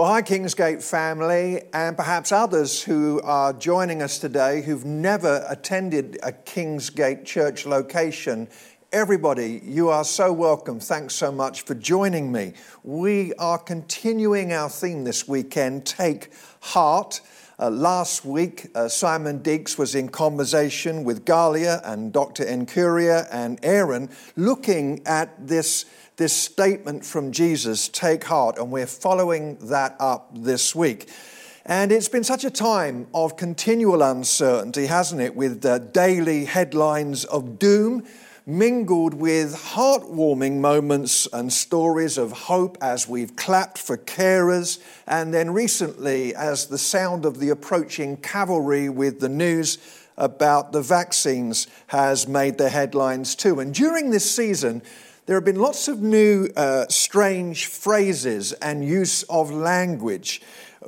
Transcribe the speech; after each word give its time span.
Well, 0.00 0.08
hi, 0.08 0.22
Kingsgate 0.22 0.82
family, 0.82 1.60
and 1.74 1.94
perhaps 1.94 2.32
others 2.32 2.82
who 2.82 3.20
are 3.22 3.52
joining 3.52 4.00
us 4.00 4.18
today 4.18 4.62
who've 4.62 4.86
never 4.86 5.44
attended 5.46 6.16
a 6.22 6.32
Kingsgate 6.32 7.26
church 7.26 7.66
location. 7.66 8.48
Everybody, 8.92 9.60
you 9.62 9.90
are 9.90 10.04
so 10.04 10.32
welcome. 10.32 10.80
Thanks 10.80 11.14
so 11.14 11.30
much 11.30 11.66
for 11.66 11.74
joining 11.74 12.32
me. 12.32 12.54
We 12.82 13.34
are 13.34 13.58
continuing 13.58 14.54
our 14.54 14.70
theme 14.70 15.04
this 15.04 15.28
weekend 15.28 15.84
Take 15.84 16.32
Heart. 16.62 17.20
Uh, 17.60 17.68
last 17.68 18.24
week, 18.24 18.68
uh, 18.74 18.88
Simon 18.88 19.40
Deeks 19.40 19.76
was 19.76 19.94
in 19.94 20.08
conversation 20.08 21.04
with 21.04 21.26
Galia 21.26 21.82
and 21.84 22.10
Dr. 22.10 22.42
Encuria 22.42 23.28
and 23.30 23.58
Aaron, 23.62 24.08
looking 24.34 25.02
at 25.04 25.46
this 25.46 25.84
this 26.16 26.32
statement 26.34 27.04
from 27.04 27.32
Jesus, 27.32 27.88
take 27.88 28.24
heart, 28.24 28.56
and 28.56 28.70
we're 28.70 28.86
following 28.86 29.58
that 29.68 29.94
up 30.00 30.30
this 30.34 30.74
week. 30.74 31.10
And 31.66 31.92
it's 31.92 32.08
been 32.08 32.24
such 32.24 32.44
a 32.44 32.50
time 32.50 33.06
of 33.12 33.36
continual 33.36 34.02
uncertainty, 34.02 34.86
hasn't 34.86 35.20
it, 35.20 35.36
with 35.36 35.62
uh, 35.62 35.78
daily 35.80 36.46
headlines 36.46 37.26
of 37.26 37.58
doom 37.58 38.06
mingled 38.50 39.14
with 39.14 39.54
heartwarming 39.54 40.58
moments 40.58 41.28
and 41.32 41.52
stories 41.52 42.18
of 42.18 42.32
hope 42.32 42.76
as 42.80 43.08
we've 43.08 43.36
clapped 43.36 43.78
for 43.78 43.96
carers, 43.96 44.78
and 45.06 45.32
then 45.32 45.50
recently 45.50 46.34
as 46.34 46.66
the 46.66 46.78
sound 46.78 47.24
of 47.24 47.38
the 47.38 47.50
approaching 47.50 48.16
cavalry 48.16 48.88
with 48.88 49.20
the 49.20 49.28
news 49.28 49.78
about 50.16 50.72
the 50.72 50.82
vaccines 50.82 51.66
has 51.86 52.28
made 52.28 52.58
the 52.58 52.68
headlines 52.68 53.34
too. 53.34 53.60
And 53.60 53.72
during 53.72 54.10
this 54.10 54.30
season, 54.30 54.82
there 55.26 55.36
have 55.36 55.44
been 55.44 55.60
lots 55.60 55.86
of 55.86 56.02
new 56.02 56.48
uh, 56.56 56.86
strange 56.88 57.66
phrases 57.66 58.52
and 58.54 58.84
use 58.84 59.22
of 59.24 59.50
language. 59.50 60.42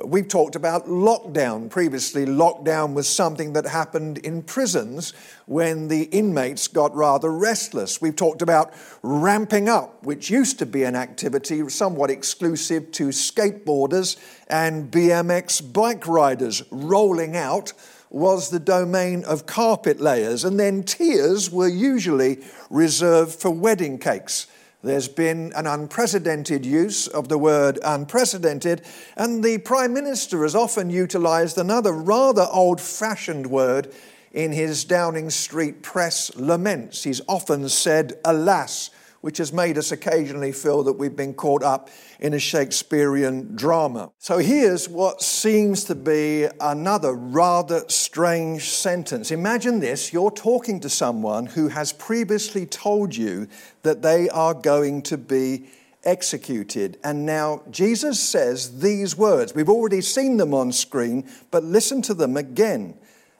We've 0.05 0.27
talked 0.27 0.55
about 0.55 0.85
lockdown 0.85 1.69
previously. 1.69 2.25
Lockdown 2.25 2.93
was 2.93 3.07
something 3.07 3.53
that 3.53 3.65
happened 3.65 4.17
in 4.17 4.41
prisons 4.41 5.13
when 5.45 5.87
the 5.87 6.03
inmates 6.03 6.67
got 6.67 6.93
rather 6.93 7.31
restless. 7.31 8.01
We've 8.01 8.15
talked 8.15 8.41
about 8.41 8.73
ramping 9.01 9.69
up, 9.69 10.03
which 10.03 10.29
used 10.29 10.59
to 10.59 10.65
be 10.65 10.83
an 10.83 10.97
activity 10.97 11.67
somewhat 11.69 12.09
exclusive 12.09 12.91
to 12.93 13.09
skateboarders 13.09 14.17
and 14.47 14.91
BMX 14.91 15.71
bike 15.71 16.05
riders 16.05 16.63
rolling 16.69 17.37
out 17.37 17.71
was 18.09 18.49
the 18.49 18.59
domain 18.59 19.23
of 19.23 19.45
carpet 19.45 19.99
layers, 19.99 20.43
and 20.43 20.59
then 20.59 20.83
tears 20.83 21.49
were 21.49 21.67
usually 21.67 22.43
reserved 22.69 23.33
for 23.33 23.49
wedding 23.49 23.97
cakes. 23.97 24.47
There's 24.83 25.07
been 25.07 25.53
an 25.55 25.65
unprecedented 25.65 26.65
use 26.65 27.07
of 27.07 27.29
the 27.29 27.37
word 27.37 27.79
unprecedented, 27.85 28.81
and 29.15 29.41
the 29.41 29.59
Prime 29.59 29.93
Minister 29.93 30.43
has 30.43 30.55
often 30.55 30.89
utilised 30.89 31.57
another 31.57 31.93
rather 31.93 32.45
old 32.51 32.81
fashioned 32.81 33.47
word 33.47 33.93
in 34.33 34.51
his 34.51 34.83
Downing 34.83 35.29
Street 35.29 35.83
press 35.83 36.35
laments. 36.35 37.03
He's 37.03 37.21
often 37.29 37.69
said, 37.69 38.19
alas, 38.25 38.89
which 39.23 39.37
has 39.37 39.53
made 39.53 39.77
us 39.77 39.93
occasionally 39.93 40.51
feel 40.51 40.83
that 40.83 40.91
we've 40.91 41.15
been 41.15 41.33
caught 41.33 41.63
up 41.63 41.89
in 42.19 42.33
a 42.33 42.39
Shakespearean 42.39 43.55
drama. 43.55 44.11
So 44.19 44.39
here's 44.39 44.89
what 44.89 45.21
seems 45.21 45.85
to 45.85 45.95
be 45.95 46.49
another 46.59 47.13
rather 47.13 47.85
strange 47.87 48.69
sentence. 48.69 49.31
Imagine 49.31 49.79
this 49.79 50.11
you're 50.11 50.29
talking 50.29 50.81
to 50.81 50.89
someone 50.89 51.45
who 51.45 51.69
has 51.69 51.93
previously 51.93 52.65
told 52.65 53.15
you 53.15 53.47
that 53.83 54.01
they 54.01 54.27
are 54.27 54.53
going 54.53 55.01
to 55.03 55.17
be 55.17 55.67
executed. 56.03 56.97
And 57.01 57.25
now 57.25 57.61
Jesus 57.71 58.19
says 58.19 58.81
these 58.81 59.15
words. 59.15 59.55
We've 59.55 59.69
already 59.69 60.01
seen 60.01 60.35
them 60.35 60.53
on 60.53 60.73
screen, 60.73 61.29
but 61.49 61.63
listen 61.63 62.01
to 62.01 62.13
them 62.13 62.35
again. 62.35 62.95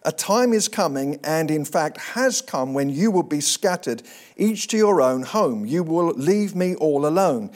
A 0.05 0.11
time 0.11 0.51
is 0.51 0.67
coming, 0.67 1.19
and 1.23 1.49
in 1.49 1.63
fact 1.63 1.97
has 1.97 2.41
come, 2.41 2.73
when 2.73 2.89
you 2.89 3.09
will 3.09 3.23
be 3.23 3.39
scattered, 3.39 4.03
each 4.35 4.67
to 4.67 4.77
your 4.77 5.01
own 5.01 5.23
home. 5.23 5.65
You 5.65 5.81
will 5.81 6.07
leave 6.07 6.55
me 6.55 6.75
all 6.75 7.05
alone. 7.05 7.51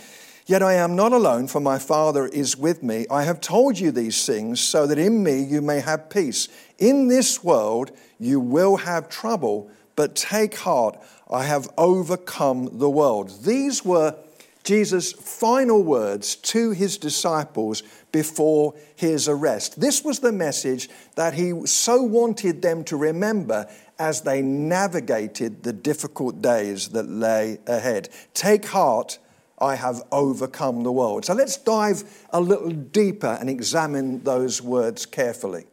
Yet 0.46 0.64
I 0.64 0.76
am 0.76 0.96
not 0.96 1.12
alone, 1.12 1.48
for 1.48 1.60
my 1.60 1.78
Father 1.78 2.26
is 2.26 2.56
with 2.56 2.82
me. 2.82 3.06
I 3.12 3.24
have 3.24 3.42
told 3.42 3.78
you 3.78 3.92
these 3.92 4.26
things 4.26 4.62
so 4.62 4.88
that 4.88 4.98
in 4.98 5.22
me 5.22 5.44
you 5.44 5.62
may 5.62 5.82
have 5.82 6.10
peace. 6.10 6.48
In 6.78 7.10
this 7.10 7.44
world 7.44 7.92
you 8.18 8.40
will 8.40 8.78
have 8.78 9.10
trouble, 9.10 9.70
but 9.98 10.16
take 10.16 10.56
heart, 10.56 10.98
I 11.30 11.44
have 11.44 11.68
overcome 11.78 12.80
the 12.80 12.90
world. 12.90 13.44
These 13.44 13.84
were 13.84 14.16
Jesus' 14.64 15.12
final 15.12 15.84
words 15.84 16.36
to 16.36 16.72
his 16.72 16.98
disciples 16.98 17.84
before 18.12 18.74
his 18.96 19.28
arrest. 19.28 19.80
This 19.80 20.04
was 20.04 20.20
the 20.20 20.32
message 20.32 20.90
that 21.16 21.34
he 21.34 21.66
so 21.66 22.02
wanted 22.02 22.62
them 22.62 22.84
to 22.86 22.98
remember 22.98 23.68
as 24.00 24.22
they 24.22 24.42
navigated 24.42 25.64
the 25.64 25.74
difficult 25.74 26.42
days 26.42 26.90
that 26.90 27.10
lay 27.10 27.60
ahead. 27.68 28.10
Take 28.34 28.66
heart, 28.66 29.20
I 29.60 29.76
have 29.76 30.04
overcome 30.12 30.84
the 30.84 30.92
world. 30.92 31.26
So 31.26 31.34
let's 31.34 31.58
dive 31.58 32.04
a 32.30 32.40
little 32.40 32.70
deeper 32.70 33.38
and 33.40 33.50
examine 33.50 34.24
those 34.24 34.62
words 34.62 35.06
carefully. 35.06 35.66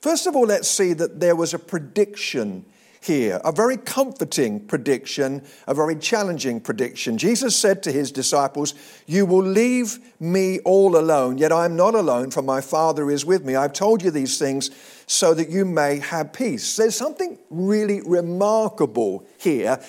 First 0.00 0.26
of 0.26 0.36
all, 0.36 0.46
let's 0.46 0.68
see 0.68 0.92
that 0.94 1.20
there 1.20 1.36
was 1.36 1.54
a 1.54 1.58
prediction 1.58 2.66
here. 3.04 3.40
A 3.44 3.52
very 3.52 3.76
comforting 3.76 4.60
prediction, 4.60 5.42
a 5.66 5.74
very 5.74 5.94
challenging 5.94 6.60
prediction. 6.60 7.18
Jesus 7.18 7.54
said 7.54 7.82
to 7.82 7.92
his 7.92 8.10
disciples, 8.10 8.74
You 9.06 9.26
will 9.26 9.44
leave 9.44 9.98
me 10.18 10.58
all 10.60 10.96
alone, 10.96 11.36
yet 11.36 11.52
I 11.52 11.66
am 11.66 11.76
not 11.76 11.94
alone, 11.94 12.30
for 12.30 12.42
my 12.42 12.60
Father 12.60 13.10
is 13.10 13.24
with 13.24 13.44
me. 13.44 13.56
I've 13.56 13.74
told 13.74 14.02
you 14.02 14.10
these 14.10 14.38
things 14.38 14.70
so 15.06 15.34
that 15.34 15.50
you 15.50 15.66
may 15.66 15.98
have 15.98 16.32
peace. 16.32 16.76
There's 16.76 16.96
something 16.96 17.38
really 17.50 18.00
remarkable 18.00 19.26
here. 19.38 19.80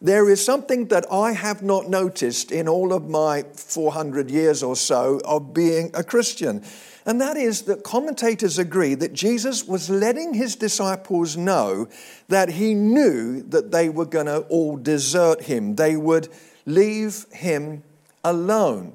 There 0.00 0.28
is 0.28 0.44
something 0.44 0.86
that 0.88 1.06
I 1.12 1.32
have 1.32 1.62
not 1.62 1.88
noticed 1.88 2.52
in 2.52 2.68
all 2.68 2.92
of 2.92 3.08
my 3.08 3.42
400 3.54 4.30
years 4.30 4.62
or 4.62 4.76
so 4.76 5.20
of 5.24 5.52
being 5.52 5.90
a 5.94 6.04
Christian. 6.04 6.64
And 7.08 7.22
that 7.22 7.38
is 7.38 7.62
that 7.62 7.84
commentators 7.84 8.58
agree 8.58 8.94
that 8.96 9.14
Jesus 9.14 9.66
was 9.66 9.88
letting 9.88 10.34
his 10.34 10.54
disciples 10.56 11.38
know 11.38 11.88
that 12.28 12.50
he 12.50 12.74
knew 12.74 13.40
that 13.44 13.72
they 13.72 13.88
were 13.88 14.04
going 14.04 14.26
to 14.26 14.40
all 14.40 14.76
desert 14.76 15.44
him. 15.44 15.76
They 15.76 15.96
would 15.96 16.28
leave 16.66 17.24
him 17.32 17.82
alone. 18.22 18.92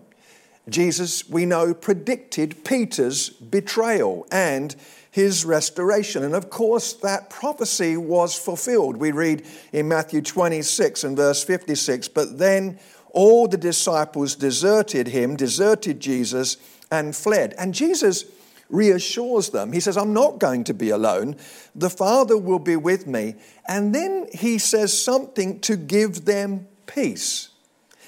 Jesus, 0.70 1.28
we 1.28 1.48
know, 1.48 1.74
predicted 1.74 2.64
Peter's 2.64 3.30
betrayal 3.30 4.28
and 4.32 4.76
his 5.10 5.44
restoration. 5.44 6.24
And 6.24 6.36
of 6.36 6.52
course, 6.52 6.94
that 6.94 7.32
prophecy 7.32 7.98
was 7.98 8.38
fulfilled. 8.38 8.98
We 8.98 9.12
read 9.12 9.44
in 9.72 9.88
Matthew 9.88 10.22
26 10.22 11.04
and 11.04 11.18
verse 11.18 11.44
56 11.44 12.10
But 12.10 12.38
then 12.38 12.78
all 13.10 13.48
the 13.48 13.58
disciples 13.58 14.36
deserted 14.36 15.08
him, 15.08 15.36
deserted 15.36 16.00
Jesus 16.00 16.58
and 16.94 17.16
fled. 17.16 17.56
And 17.58 17.74
Jesus 17.74 18.26
reassures 18.70 19.50
them. 19.50 19.74
He 19.74 19.80
says, 19.80 19.98
I'm 19.98 20.14
not 20.14 20.40
going 20.40 20.64
to 20.66 20.74
be 20.74 20.90
alone. 20.90 21.36
The 21.76 21.90
Father 21.90 22.38
will 22.38 22.60
be 22.60 22.76
with 22.76 23.08
me. 23.08 23.36
And 23.68 23.94
then 23.94 24.28
he 24.32 24.58
says 24.58 24.98
something 24.98 25.60
to 25.62 25.76
give 25.76 26.26
them 26.26 26.68
peace. 26.86 27.50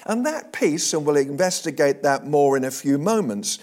And 0.04 0.24
that 0.24 0.52
peace, 0.52 0.92
and 0.94 1.04
we'll 1.04 1.16
investigate 1.16 2.04
that 2.04 2.26
more 2.26 2.56
in 2.56 2.64
a 2.64 2.70
few 2.70 2.96
moments, 2.96 3.58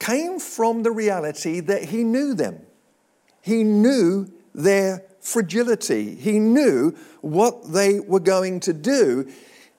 came 0.00 0.40
from 0.40 0.82
the 0.82 0.90
reality 0.90 1.60
that 1.60 1.84
he 1.84 2.02
knew 2.02 2.34
them. 2.34 2.60
He 3.40 3.62
knew 3.62 4.30
their 4.52 5.04
fragility. 5.20 6.16
He 6.16 6.40
knew 6.40 6.96
what 7.20 7.72
they 7.72 8.00
were 8.00 8.20
going 8.20 8.60
to 8.60 8.72
do. 8.72 9.30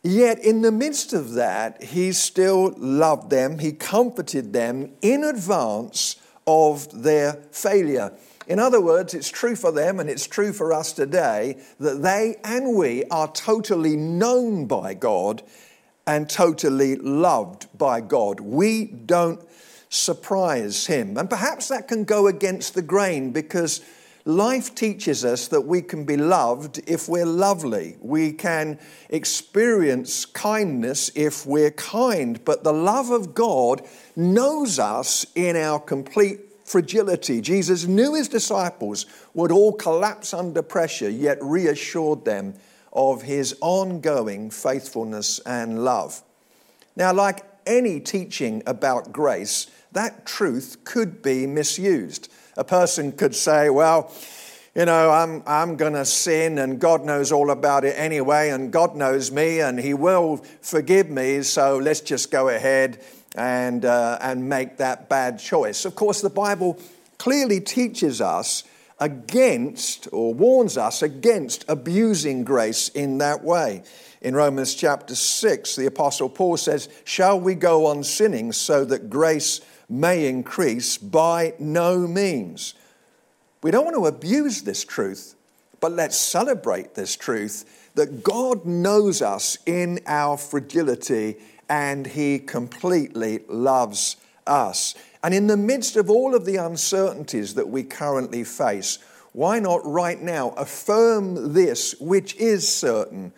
Yet, 0.04 0.40
in 0.40 0.62
the 0.62 0.72
midst 0.72 1.14
of 1.14 1.34
that, 1.34 1.84
he 1.84 2.12
still 2.12 2.74
loved 2.78 3.30
them, 3.30 3.60
he 3.60 3.72
comforted 3.72 4.54
them 4.54 4.92
in 5.02 5.24
advance 5.24 6.16
of 6.46 7.04
their 7.04 7.34
failure. 7.52 8.14
In 8.48 8.60
other 8.60 8.80
words, 8.80 9.14
it's 9.14 9.30
true 9.30 9.56
for 9.58 9.72
them 9.72 10.00
and 10.00 10.10
it's 10.10 10.26
true 10.26 10.54
for 10.54 10.72
us 10.72 10.94
today 10.94 11.62
that 11.80 12.02
they 12.02 12.38
and 12.46 12.76
we 12.76 13.04
are 13.06 13.30
totally 13.32 13.98
known 13.98 14.66
by 14.66 14.94
God 14.94 15.44
and 16.06 16.30
totally 16.30 16.96
loved 16.96 17.68
by 17.78 18.00
God. 18.00 18.40
We 18.40 18.86
don't 18.86 19.42
surprise 19.90 20.88
Him. 20.88 21.18
And 21.18 21.30
perhaps 21.30 21.68
that 21.68 21.90
can 21.90 22.06
go 22.06 22.28
against 22.28 22.74
the 22.74 22.82
grain 22.82 23.32
because 23.32 23.82
Life 24.28 24.76
teaches 24.76 25.24
us 25.24 25.48
that 25.48 25.62
we 25.62 25.82
can 25.82 26.04
be 26.04 26.18
loved 26.18 26.82
if 26.86 27.08
we're 27.08 27.26
lovely. 27.26 27.96
We 28.02 28.34
can 28.34 28.78
experience 29.10 30.26
kindness 30.26 31.10
if 31.16 31.46
we're 31.46 31.72
kind. 31.72 32.44
But 32.44 32.66
the 32.66 32.74
love 32.74 33.10
of 33.10 33.34
God 33.34 33.88
knows 34.18 34.80
us 34.80 35.26
in 35.34 35.56
our 35.56 35.80
complete 35.80 36.42
fragility. 36.66 37.40
Jesus 37.40 37.86
knew 37.86 38.16
his 38.16 38.28
disciples 38.28 39.06
would 39.34 39.50
all 39.50 39.72
collapse 39.72 40.34
under 40.34 40.62
pressure, 40.62 41.10
yet 41.10 41.38
reassured 41.42 42.26
them 42.26 42.56
of 42.92 43.22
his 43.22 43.56
ongoing 43.62 44.50
faithfulness 44.50 45.40
and 45.46 45.86
love. 45.86 46.22
Now, 46.98 47.14
like 47.14 47.46
any 47.66 48.02
teaching 48.02 48.62
about 48.68 49.14
grace, 49.14 49.68
that 49.94 50.26
truth 50.26 50.84
could 50.84 51.22
be 51.22 51.48
misused. 51.48 52.28
A 52.58 52.64
person 52.64 53.12
could 53.12 53.36
say, 53.36 53.70
well, 53.70 54.12
you 54.74 54.86
know, 54.86 55.12
I'm, 55.12 55.44
I'm 55.46 55.76
going 55.76 55.94
to 55.94 56.06
sin 56.06 56.58
and 56.58 56.80
God 56.80 57.06
knows 57.06 57.32
all 57.32 57.52
about 57.52 57.86
it 57.86 57.94
anyway, 57.98 58.50
and 58.50 58.72
God 58.72 58.96
knows 58.96 59.32
me 59.32 59.62
and 59.62 59.80
He 59.80 59.94
will 59.94 60.38
forgive 60.62 61.10
me, 61.10 61.44
so 61.44 61.78
let's 61.78 62.02
just 62.02 62.32
go 62.32 62.50
ahead 62.50 63.00
and, 63.36 63.86
uh, 63.86 64.18
and 64.22 64.50
make 64.50 64.78
that 64.78 65.08
bad 65.08 65.40
choice. 65.40 65.86
Of 65.86 65.96
course, 65.96 66.22
the 66.22 66.30
Bible 66.30 66.80
clearly 67.18 67.60
teaches 67.60 68.22
us 68.22 68.64
against 69.00 70.08
or 70.12 70.34
warns 70.34 70.78
us 70.78 71.02
against 71.02 71.64
abusing 71.68 72.44
grace 72.44 72.90
in 72.90 73.20
that 73.20 73.44
way. 73.44 73.84
In 74.22 74.36
Romans 74.36 74.74
chapter 74.74 75.14
6, 75.14 75.76
the 75.76 75.86
Apostle 75.86 76.30
Paul 76.30 76.58
says, 76.58 76.90
Shall 77.04 77.40
we 77.40 77.54
go 77.54 77.86
on 77.86 78.04
sinning 78.04 78.52
so 78.52 78.84
that 78.86 79.10
grace 79.10 79.62
may 79.90 80.28
increase? 80.28 80.98
By 80.98 81.54
no 81.60 82.08
means. 82.08 82.74
We 83.62 83.72
don't 83.72 83.86
want 83.86 83.98
to 83.98 84.06
abuse 84.06 84.62
this 84.62 84.84
truth, 84.86 85.36
but 85.80 85.92
let's 85.92 86.18
celebrate 86.18 86.96
this 86.96 87.16
truth 87.16 87.92
that 87.96 88.24
God 88.24 88.66
knows 88.66 89.22
us 89.22 89.58
in 89.66 90.00
our 90.06 90.38
fragility 90.38 91.38
and 91.70 92.06
He 92.08 92.40
completely 92.40 93.40
loves 93.48 94.18
us. 94.46 94.96
And 95.24 95.34
in 95.34 95.48
the 95.48 95.58
midst 95.58 95.96
of 95.96 96.10
all 96.10 96.36
of 96.36 96.46
the 96.46 96.58
uncertainties 96.58 97.56
that 97.56 97.68
we 97.68 97.84
currently 97.84 98.44
face, 98.44 99.00
why 99.34 99.60
not 99.60 99.86
right 99.86 100.22
now 100.22 100.50
affirm 100.52 101.54
this, 101.54 102.00
which 102.00 102.36
is 102.36 102.68
certain? 102.68 103.34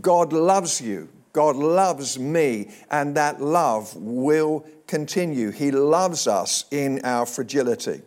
God 0.00 0.32
loves 0.32 0.80
you. 0.80 1.08
God 1.38 1.54
loves 1.54 2.18
me, 2.18 2.68
and 2.90 3.14
that 3.16 3.40
love 3.40 3.94
will 3.94 4.66
continue. 4.88 5.52
He 5.52 5.70
loves 5.70 6.26
us 6.26 6.64
in 6.72 7.00
our 7.04 7.26
fragility. 7.26 8.02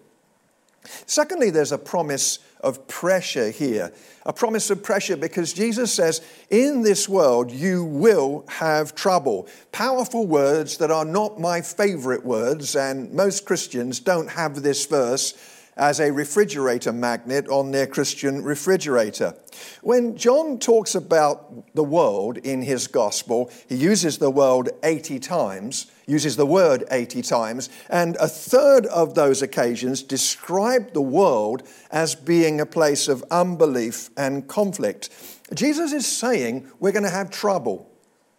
Secondly, 1.06 1.50
there's 1.50 1.72
a 1.72 1.78
promise 1.78 2.40
of 2.60 2.90
pressure 2.90 3.50
here. 3.50 3.94
A 4.26 4.34
promise 4.34 4.70
of 4.70 4.84
pressure 4.84 5.16
because 5.16 5.54
Jesus 5.54 5.94
says, 5.94 6.20
In 6.50 6.82
this 6.82 7.08
world 7.08 7.52
you 7.52 7.86
will 7.86 8.44
have 8.50 8.96
trouble. 8.96 9.48
Powerful 9.72 10.28
words 10.28 10.76
that 10.80 10.92
are 10.92 11.06
not 11.06 11.40
my 11.40 11.62
favorite 11.62 12.26
words, 12.26 12.76
and 12.76 13.14
most 13.14 13.46
Christians 13.46 14.02
don't 14.02 14.32
have 14.32 14.62
this 14.62 14.86
verse 14.86 15.61
as 15.82 16.00
a 16.00 16.12
refrigerator 16.12 16.94
magnet 16.94 17.50
on 17.50 17.72
their 17.72 17.88
Christian 17.88 18.44
refrigerator. 18.44 19.34
When 19.82 20.16
John 20.16 20.60
talks 20.60 20.94
about 20.94 21.74
the 21.74 21.84
world 21.84 22.38
in 22.38 22.62
his 22.62 22.86
gospel, 22.86 23.52
he 23.68 23.76
uses 23.76 24.20
the 24.20 24.30
word 24.30 24.70
80 24.84 25.20
times, 25.20 25.90
uses 26.06 26.36
the 26.36 26.46
word 26.46 26.84
80 26.92 27.24
times, 27.24 27.70
and 27.90 28.16
a 28.18 28.28
third 28.28 28.86
of 28.86 29.16
those 29.16 29.42
occasions 29.42 30.04
describe 30.04 30.94
the 30.94 31.02
world 31.02 31.64
as 31.90 32.14
being 32.14 32.62
a 32.62 32.66
place 32.68 33.08
of 33.08 33.26
unbelief 33.32 34.12
and 34.16 34.48
conflict. 34.48 35.10
Jesus 35.56 35.94
is 35.94 36.06
saying 36.06 36.70
we're 36.80 36.92
going 36.92 37.04
to 37.04 37.10
have 37.10 37.32
trouble 37.32 37.90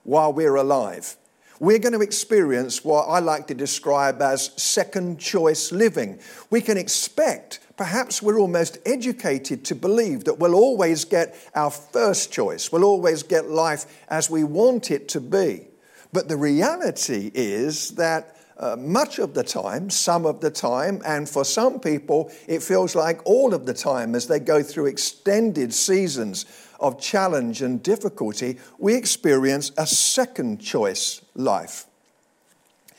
while 0.04 0.32
we're 0.32 0.54
alive 0.54 1.16
we're 1.62 1.78
going 1.78 1.92
to 1.92 2.00
experience 2.00 2.84
what 2.84 3.04
I 3.04 3.20
like 3.20 3.46
to 3.46 3.54
describe 3.54 4.20
as 4.20 4.50
second 4.60 5.20
choice 5.20 5.70
living. 5.70 6.18
We 6.50 6.60
can 6.60 6.76
expect, 6.76 7.60
perhaps 7.76 8.20
we're 8.20 8.40
almost 8.40 8.78
educated 8.84 9.64
to 9.66 9.76
believe 9.76 10.24
that 10.24 10.40
we'll 10.40 10.56
always 10.56 11.04
get 11.04 11.36
our 11.54 11.70
first 11.70 12.32
choice, 12.32 12.72
we'll 12.72 12.82
always 12.82 13.22
get 13.22 13.48
life 13.48 13.86
as 14.08 14.28
we 14.28 14.42
want 14.42 14.90
it 14.90 15.08
to 15.10 15.20
be. 15.20 15.68
But 16.12 16.26
the 16.26 16.36
reality 16.36 17.30
is 17.32 17.90
that 17.92 18.36
uh, 18.58 18.74
much 18.76 19.20
of 19.20 19.32
the 19.32 19.44
time, 19.44 19.88
some 19.88 20.26
of 20.26 20.40
the 20.40 20.50
time, 20.50 21.00
and 21.06 21.28
for 21.28 21.44
some 21.44 21.78
people, 21.78 22.32
it 22.48 22.60
feels 22.60 22.96
like 22.96 23.20
all 23.24 23.54
of 23.54 23.66
the 23.66 23.74
time 23.74 24.16
as 24.16 24.26
they 24.26 24.40
go 24.40 24.64
through 24.64 24.86
extended 24.86 25.72
seasons 25.72 26.44
of 26.82 27.00
challenge 27.00 27.62
and 27.62 27.82
difficulty, 27.82 28.58
we 28.78 28.94
experience 28.94 29.72
a 29.78 29.86
second 29.86 30.60
choice 30.60 31.22
life. 31.34 31.86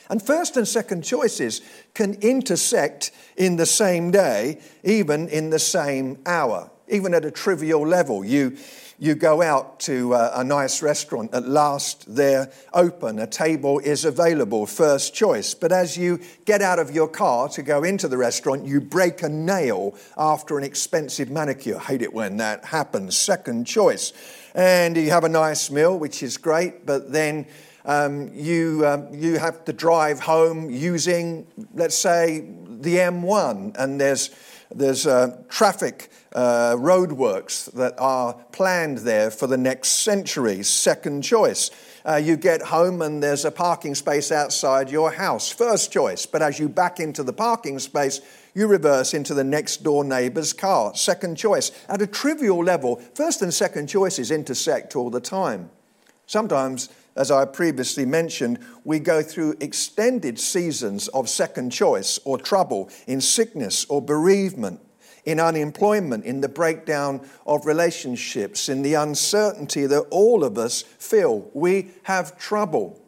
And 0.09 0.21
first 0.21 0.57
and 0.57 0.67
second 0.67 1.03
choices 1.03 1.61
can 1.93 2.15
intersect 2.21 3.11
in 3.37 3.55
the 3.55 3.65
same 3.65 4.11
day, 4.11 4.59
even 4.83 5.27
in 5.27 5.49
the 5.49 5.59
same 5.59 6.17
hour, 6.25 6.69
even 6.87 7.13
at 7.13 7.25
a 7.25 7.31
trivial 7.31 7.85
level. 7.87 8.25
You, 8.25 8.57
you 8.99 9.15
go 9.15 9.41
out 9.41 9.79
to 9.81 10.13
a, 10.13 10.39
a 10.39 10.43
nice 10.43 10.81
restaurant, 10.81 11.33
at 11.33 11.47
last 11.47 12.15
they're 12.15 12.51
open, 12.73 13.19
a 13.19 13.27
table 13.27 13.79
is 13.79 14.05
available, 14.05 14.65
first 14.65 15.13
choice. 15.13 15.53
But 15.53 15.71
as 15.71 15.97
you 15.97 16.19
get 16.45 16.61
out 16.61 16.79
of 16.79 16.91
your 16.91 17.07
car 17.07 17.49
to 17.49 17.61
go 17.61 17.83
into 17.83 18.07
the 18.07 18.17
restaurant, 18.17 18.65
you 18.65 18.79
break 18.79 19.23
a 19.23 19.29
nail 19.29 19.95
after 20.17 20.57
an 20.57 20.63
expensive 20.63 21.29
manicure. 21.29 21.79
Hate 21.79 22.01
it 22.01 22.13
when 22.13 22.37
that 22.37 22.65
happens, 22.65 23.17
second 23.17 23.65
choice. 23.65 24.13
And 24.55 24.95
you 24.95 25.09
have 25.09 25.23
a 25.23 25.29
nice 25.29 25.71
meal, 25.71 25.97
which 25.97 26.21
is 26.21 26.37
great, 26.37 26.85
but 26.85 27.11
then 27.11 27.47
um, 27.85 28.31
you, 28.33 28.85
um, 28.85 29.13
you 29.13 29.37
have 29.39 29.65
to 29.65 29.73
drive 29.73 30.19
home 30.19 30.69
using, 30.69 31.47
let's 31.73 31.97
say, 31.97 32.45
the 32.83 32.95
M1, 32.97 33.75
and 33.77 33.99
there's, 33.99 34.29
there's 34.75 35.05
uh, 35.07 35.43
traffic 35.49 36.09
uh, 36.33 36.75
roadworks 36.75 37.71
that 37.73 37.93
are 37.97 38.33
planned 38.51 38.99
there 38.99 39.29
for 39.29 39.47
the 39.47 39.57
next 39.57 40.03
century. 40.03 40.63
Second 40.63 41.23
choice. 41.23 41.71
Uh, 42.05 42.15
you 42.15 42.35
get 42.35 42.61
home 42.61 43.01
and 43.01 43.23
there's 43.23 43.45
a 43.45 43.51
parking 43.51 43.95
space 43.95 44.31
outside 44.31 44.89
your 44.89 45.11
house. 45.11 45.51
First 45.51 45.91
choice. 45.91 46.25
But 46.25 46.41
as 46.41 46.59
you 46.59 46.67
back 46.67 46.99
into 46.99 47.23
the 47.23 47.33
parking 47.33 47.79
space, 47.79 48.21
you 48.53 48.67
reverse 48.67 49.13
into 49.13 49.33
the 49.33 49.43
next 49.43 49.83
door 49.83 50.03
neighbor's 50.03 50.53
car. 50.53 50.93
Second 50.95 51.37
choice. 51.37 51.71
At 51.87 52.01
a 52.01 52.07
trivial 52.07 52.63
level, 52.63 52.97
first 53.15 53.41
and 53.41 53.53
second 53.53 53.87
choices 53.87 54.31
intersect 54.31 54.95
all 54.95 55.09
the 55.09 55.21
time. 55.21 55.69
Sometimes, 56.25 56.89
as 57.15 57.29
I 57.29 57.45
previously 57.45 58.05
mentioned, 58.05 58.59
we 58.83 58.99
go 58.99 59.21
through 59.21 59.55
extended 59.59 60.39
seasons 60.39 61.07
of 61.09 61.29
second 61.29 61.71
choice 61.71 62.19
or 62.25 62.37
trouble 62.37 62.89
in 63.07 63.21
sickness 63.21 63.85
or 63.85 64.01
bereavement 64.01 64.79
in 65.25 65.39
unemployment, 65.39 66.25
in 66.25 66.41
the 66.41 66.49
breakdown 66.49 67.25
of 67.45 67.65
relationships, 67.65 68.67
in 68.67 68.81
the 68.81 68.93
uncertainty 68.93 69.85
that 69.85 70.01
all 70.09 70.43
of 70.43 70.57
us 70.57 70.81
feel. 70.81 71.49
We 71.53 71.91
have 72.03 72.37
trouble. 72.37 73.02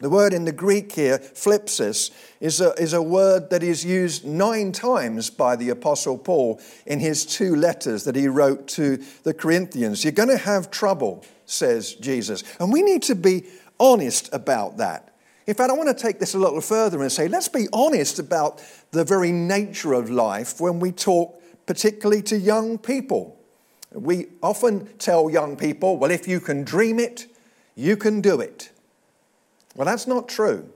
The 0.00 0.08
word 0.08 0.32
in 0.32 0.46
the 0.46 0.52
Greek 0.52 0.92
here, 0.92 1.18
thlipsis, 1.18 2.10
is 2.40 2.60
a, 2.62 2.72
is 2.72 2.94
a 2.94 3.02
word 3.02 3.50
that 3.50 3.62
is 3.62 3.84
used 3.84 4.24
nine 4.24 4.72
times 4.72 5.28
by 5.28 5.56
the 5.56 5.68
Apostle 5.68 6.16
Paul 6.16 6.58
in 6.86 7.00
his 7.00 7.26
two 7.26 7.54
letters 7.54 8.04
that 8.04 8.16
he 8.16 8.26
wrote 8.26 8.66
to 8.68 8.96
the 9.24 9.34
Corinthians. 9.34 10.02
You're 10.02 10.12
going 10.12 10.30
to 10.30 10.38
have 10.38 10.70
trouble, 10.70 11.22
says 11.44 11.94
Jesus. 11.94 12.44
And 12.58 12.72
we 12.72 12.80
need 12.80 13.02
to 13.04 13.14
be 13.14 13.44
honest 13.78 14.32
about 14.32 14.78
that. 14.78 15.14
In 15.46 15.54
fact, 15.54 15.70
I 15.70 15.74
want 15.74 15.94
to 15.94 16.02
take 16.02 16.18
this 16.18 16.34
a 16.34 16.38
little 16.38 16.62
further 16.62 17.02
and 17.02 17.12
say, 17.12 17.28
let's 17.28 17.48
be 17.48 17.68
honest 17.72 18.18
about 18.18 18.62
the 18.92 19.04
very 19.04 19.32
nature 19.32 19.92
of 19.92 20.08
life 20.08 20.60
when 20.60 20.80
we 20.80 20.92
talk 20.92 21.42
particularly 21.66 22.22
to 22.22 22.38
young 22.38 22.78
people. 22.78 23.38
We 23.92 24.28
often 24.42 24.86
tell 24.98 25.28
young 25.28 25.56
people, 25.56 25.98
well, 25.98 26.10
if 26.10 26.26
you 26.26 26.40
can 26.40 26.64
dream 26.64 26.98
it, 26.98 27.26
you 27.74 27.96
can 27.98 28.22
do 28.22 28.40
it. 28.40 28.70
Well, 29.76 29.86
that's 29.86 30.06
not 30.06 30.28
true 30.28 30.72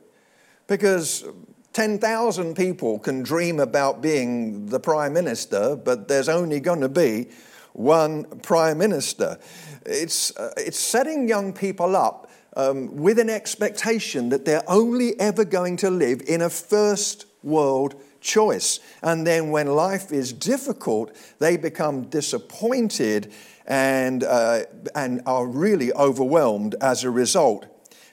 because 0.67 1.25
10,000 1.73 2.55
people 2.55 2.99
can 2.99 3.23
dream 3.23 3.59
about 3.59 4.01
being 4.01 4.67
the 4.67 4.79
Prime 4.79 5.13
Minister, 5.13 5.77
but 5.77 6.09
there's 6.09 6.29
only 6.29 6.61
going 6.61 6.81
to 6.81 6.89
be 6.89 7.29
one 7.73 8.25
Prime 8.41 8.79
Minister. 8.79 9.39
It's, 9.85 10.35
uh, 10.37 10.53
it's 10.57 10.79
setting 10.79 11.29
young 11.29 11.53
people 11.53 11.97
up 11.97 12.31
um, 12.57 12.95
with 12.97 13.19
an 13.19 13.29
expectation 13.29 14.29
that 14.29 14.45
they're 14.45 14.63
only 14.69 15.19
ever 15.19 15.45
going 15.45 15.77
to 15.79 15.91
live 15.91 16.23
in 16.29 16.43
a 16.43 16.49
first 16.49 17.27
world 17.43 18.01
choice. 18.21 18.79
And 19.03 19.27
then 19.27 19.51
when 19.51 19.67
life 19.67 20.13
is 20.13 20.33
difficult, 20.33 21.15
they 21.41 21.57
become 21.57 22.05
disappointed 22.05 23.33
and, 23.67 24.23
uh, 24.23 24.61
and 24.95 25.23
are 25.27 25.47
really 25.47 25.93
overwhelmed 25.93 26.77
as 26.81 27.03
a 27.03 27.11
result. 27.11 27.67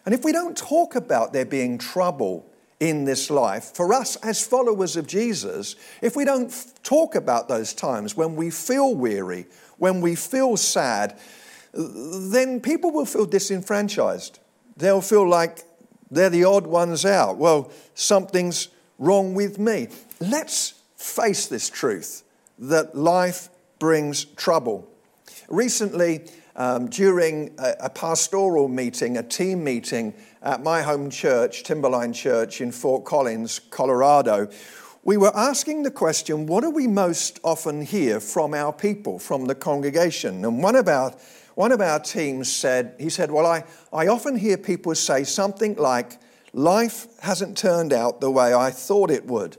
And 0.05 0.13
if 0.13 0.24
we 0.24 0.31
don't 0.31 0.58
talk 0.58 0.96
about 0.96 1.34
there 1.34 1.46
being 1.46 1.77
trouble 1.77 2.48
in 2.79 3.05
this 3.05 3.29
life, 3.29 3.75
for 3.75 3.93
us 3.93 4.15
as 4.17 4.46
followers 4.46 4.96
of 4.96 5.05
Jesus, 5.05 5.75
if 6.01 6.15
we 6.15 6.25
don't 6.25 6.51
talk 6.84 7.13
about 7.15 7.48
those 7.48 7.74
times 7.74 8.17
when 8.17 8.36
we 8.36 8.50
feel 8.50 8.96
weary, 8.96 9.46
when 9.77 10.01
we 10.01 10.15
feel 10.15 10.58
sad, 10.58 11.20
then 11.74 12.60
people 12.60 12.91
will 12.91 13.05
feel 13.05 13.25
disenfranchised. 13.25 14.39
They'll 14.77 15.01
feel 15.01 15.27
like 15.27 15.63
they're 16.10 16.29
the 16.29 16.43
odd 16.43 16.65
ones 16.65 17.05
out. 17.05 17.38
Well, 17.38 17.72
something's 17.93 18.70
wrong 18.98 19.36
with 19.36 19.60
me. 19.60 19.88
Let's 20.20 20.74
face 20.96 21.48
this 21.48 21.70
truth 21.70 22.24
that 22.60 22.96
life 22.96 23.50
brings 23.79 24.25
trouble. 24.25 24.88
Recently, 25.50 26.25
um, 26.55 26.88
during 26.88 27.55
a, 27.58 27.74
a, 27.81 27.89
pastoral 27.89 28.67
meeting, 28.67 29.17
a 29.17 29.24
team 29.24 29.63
meeting 29.63 30.13
at 30.41 30.62
my 30.62 30.81
home 30.81 31.10
church, 31.10 31.63
Timberline 31.63 32.13
Church 32.13 32.62
in 32.62 32.72
Fort 32.72 33.05
Collins, 33.05 33.60
Colorado, 33.70 34.50
we 35.03 35.17
were 35.17 35.36
asking 35.36 35.84
the 35.84 35.91
question 35.91 36.46
what 36.46 36.62
do 36.62 36.70
we 36.70 36.88
most 36.88 37.39
often 37.43 37.81
hear 37.81 38.20
from 38.20 38.53
our 38.53 38.72
people, 38.72 39.17
from 39.17 39.46
the 39.46 39.55
congregation? 39.55 40.46
And 40.46 40.62
one 40.62 40.75
of 40.75 40.88
our, 40.88 41.15
one 41.55 41.72
of 41.72 41.81
our 41.81 42.00
teams 42.00 42.51
said, 42.51 42.96
he 43.00 43.10
said, 43.10 43.31
Well, 43.31 43.46
I, 43.46 43.63
I 43.91 44.08
often 44.08 44.36
hear 44.36 44.58
people 44.58 44.93
say 44.96 45.24
something 45.24 45.75
like, 45.75 46.20
Life 46.53 47.08
hasn't 47.22 47.58
turned 47.58 47.93
out 47.93 48.22
the 48.22 48.29
way 48.29 48.53
I 48.53 48.72
thought 48.72 49.10
it 49.10 49.25
would. 49.25 49.58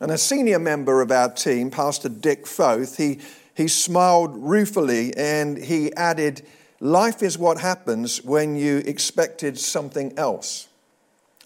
And 0.00 0.10
a 0.10 0.18
senior 0.18 0.58
member 0.58 1.02
of 1.02 1.12
our 1.12 1.30
team, 1.30 1.70
Pastor 1.70 2.08
Dick 2.08 2.46
Foth, 2.46 2.96
he, 2.96 3.20
he 3.54 3.68
smiled 3.68 4.36
ruefully 4.36 5.16
and 5.16 5.56
he 5.56 5.94
added, 5.94 6.42
Life 6.80 7.22
is 7.22 7.38
what 7.38 7.60
happens 7.60 8.22
when 8.24 8.56
you 8.56 8.78
expected 8.78 9.58
something 9.58 10.12
else. 10.18 10.68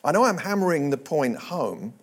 I 0.03 0.13
know 0.13 0.25
I'm 0.25 0.39
hammering 0.39 0.91
the 0.91 0.97
point 0.97 1.37
home, 1.37 1.95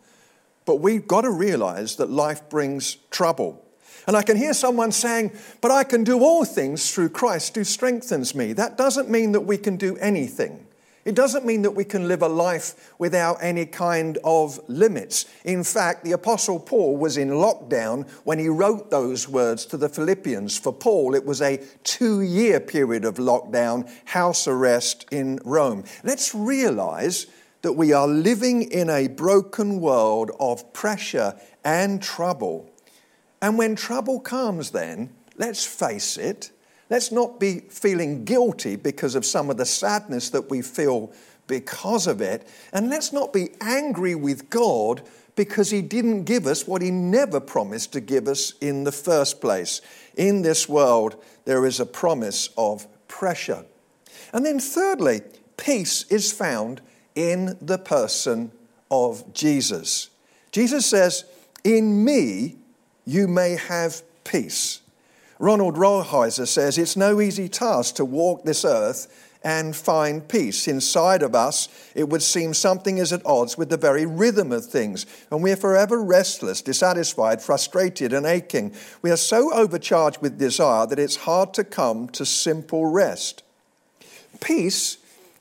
but 0.66 0.76
we've 0.76 1.08
got 1.08 1.22
to 1.22 1.32
realize 1.32 1.96
that 1.96 2.10
life 2.10 2.50
brings 2.50 2.96
trouble. 3.10 3.66
And 4.08 4.16
I 4.16 4.22
can 4.22 4.38
hear 4.38 4.54
someone 4.54 4.92
saying, 4.92 5.32
But 5.62 5.72
I 5.72 5.84
can 5.84 6.04
do 6.04 6.20
all 6.24 6.46
things 6.46 6.94
through 6.94 7.10
Christ 7.10 7.56
who 7.56 7.64
strengthens 7.64 8.36
me. 8.36 8.54
That 8.54 8.78
doesn't 8.78 9.10
mean 9.10 9.32
that 9.32 9.42
we 9.42 9.58
can 9.58 9.78
do 9.78 9.98
anything. 9.98 10.65
It 11.06 11.14
doesn't 11.14 11.46
mean 11.46 11.62
that 11.62 11.76
we 11.76 11.86
can 11.86 12.08
live 12.08 12.24
a 12.24 12.28
life 12.28 12.92
without 12.98 13.38
any 13.40 13.68
kind 13.68 14.18
of 14.24 14.60
limits. 14.68 15.28
In 15.44 15.64
fact, 15.64 16.04
the 16.04 16.14
Apostle 16.14 16.60
Paul 16.60 16.98
was 16.98 17.16
in 17.16 17.30
lockdown 17.30 18.10
when 18.24 18.40
he 18.40 18.50
wrote 18.50 18.90
those 18.90 19.30
words 19.30 19.68
to 19.68 19.78
the 19.78 19.88
Philippians. 19.88 20.58
For 20.58 20.74
Paul, 20.74 21.14
it 21.14 21.24
was 21.24 21.44
a 21.44 21.64
two 21.84 22.22
year 22.22 22.60
period 22.60 23.06
of 23.06 23.18
lockdown, 23.18 23.88
house 24.06 24.48
arrest 24.48 25.06
in 25.12 25.40
Rome. 25.46 25.84
Let's 26.04 26.34
realize 26.34 27.28
that 27.62 27.74
we 27.74 27.94
are 27.94 28.08
living 28.08 28.64
in 28.64 28.90
a 28.90 29.08
broken 29.08 29.80
world 29.80 30.32
of 30.40 30.74
pressure 30.74 31.36
and 31.64 32.02
trouble. 32.02 32.72
And 33.44 33.60
when 33.60 33.76
trouble 33.76 34.20
comes, 34.20 34.72
then, 34.72 35.14
let's 35.38 35.66
face 35.66 36.18
it, 36.18 36.50
Let's 36.89 37.12
not 37.12 37.39
be 37.39 37.62
feeling 37.70 38.25
guilty 38.25 38.75
because 38.75 39.15
of 39.15 39.25
some 39.25 39.50
of 39.50 39.58
the 39.58 39.65
sadness 39.65 40.30
that 40.30 40.50
we 40.50 40.62
feel 40.62 41.12
because 41.48 42.08
of 42.08 42.22
it. 42.22 42.48
And 42.74 42.89
let's 42.89 43.12
not 43.12 43.34
be 43.34 43.50
angry 43.62 44.15
with 44.15 44.50
God 44.50 45.01
because 45.36 45.72
He 45.72 45.82
didn't 45.82 46.24
give 46.24 46.46
us 46.46 46.68
what 46.68 46.82
He 46.82 46.92
never 46.92 47.39
promised 47.39 47.94
to 47.94 48.01
give 48.01 48.27
us 48.27 48.54
in 48.62 48.84
the 48.84 48.92
first 48.92 49.42
place. 49.42 49.82
In 50.15 50.42
this 50.42 50.70
world, 50.70 51.22
there 51.46 51.65
is 51.65 51.80
a 51.80 51.86
promise 51.86 52.50
of 52.58 52.88
pressure. 53.08 53.65
And 54.32 54.46
then, 54.46 54.60
thirdly, 54.60 55.22
peace 55.58 56.04
is 56.10 56.32
found 56.32 56.82
in 57.15 57.58
the 57.62 57.77
person 57.77 58.51
of 58.92 59.34
Jesus. 59.34 60.10
Jesus 60.51 60.86
says, 60.86 61.25
In 61.63 62.04
me 62.04 62.58
you 63.06 63.27
may 63.27 63.56
have 63.56 64.01
peace. 64.24 64.82
Ronald 65.39 65.75
Rolheiser 65.75 66.48
says 66.48 66.77
it's 66.77 66.96
no 66.96 67.20
easy 67.20 67.50
task 67.50 67.96
to 67.96 68.06
walk 68.06 68.44
this 68.44 68.63
earth 68.63 69.08
and 69.44 69.75
find 69.75 70.27
peace. 70.27 70.68
Inside 70.68 71.22
of 71.22 71.36
us, 71.36 71.70
it 71.94 72.10
would 72.10 72.24
seem 72.24 72.54
something 72.54 72.98
is 72.98 73.13
at 73.13 73.24
odds 73.25 73.58
with 73.58 73.70
the 73.70 73.77
very 73.77 74.06
rhythm 74.06 74.51
of 74.51 74.65
things, 74.65 75.06
and 75.30 75.44
we're 75.44 75.56
forever 75.56 76.01
restless, 76.01 76.63
dissatisfied, 76.63 77.42
frustrated, 77.42 78.12
and 78.12 78.25
aching. 78.25 78.74
We 79.04 79.12
are 79.12 79.18
so 79.18 79.54
overcharged 79.54 80.22
with 80.22 80.39
desire 80.39 80.88
that 80.88 80.98
it's 80.98 81.18
hard 81.18 81.54
to 81.56 81.63
come 81.63 82.10
to 82.10 82.25
simple 82.25 82.88
rest. 82.88 83.44
Peace 84.42 84.98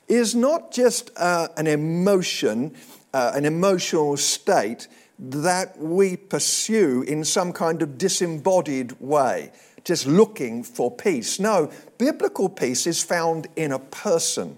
is 0.07 0.35
not 0.35 0.71
just 0.71 1.09
uh, 1.17 1.47
an 1.57 1.65
emotion, 1.65 2.75
uh, 3.11 3.31
an 3.33 3.43
emotional 3.43 4.17
state 4.17 4.87
that 5.17 5.79
we 5.79 6.15
pursue 6.15 7.01
in 7.07 7.23
some 7.23 7.53
kind 7.53 7.81
of 7.81 7.97
disembodied 7.97 8.91
way 8.99 9.51
just 9.85 10.07
looking 10.07 10.63
for 10.63 10.91
peace. 10.91 11.39
No, 11.39 11.71
biblical 11.97 12.49
peace 12.49 12.85
is 12.85 13.01
found 13.01 13.47
in 13.55 13.71
a 13.71 13.79
person. 13.79 14.57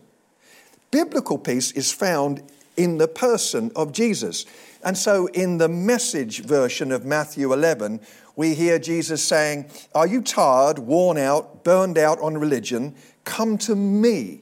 Biblical 0.89 1.37
peace 1.37 1.71
is 1.73 1.91
found 1.91 2.41
in 2.77 2.97
the 2.97 3.07
person 3.07 3.71
of 3.75 3.91
Jesus. 3.91 4.45
And 4.83 4.97
so, 4.97 5.27
in 5.27 5.57
the 5.57 5.67
message 5.67 6.43
version 6.43 6.91
of 6.91 7.03
Matthew 7.03 7.51
11, 7.51 7.99
we 8.35 8.53
hear 8.53 8.79
Jesus 8.79 9.21
saying, 9.23 9.69
Are 9.93 10.07
you 10.07 10.21
tired, 10.21 10.79
worn 10.79 11.17
out, 11.17 11.63
burned 11.63 11.97
out 11.97 12.19
on 12.21 12.37
religion? 12.37 12.95
Come 13.25 13.57
to 13.59 13.75
me. 13.75 14.41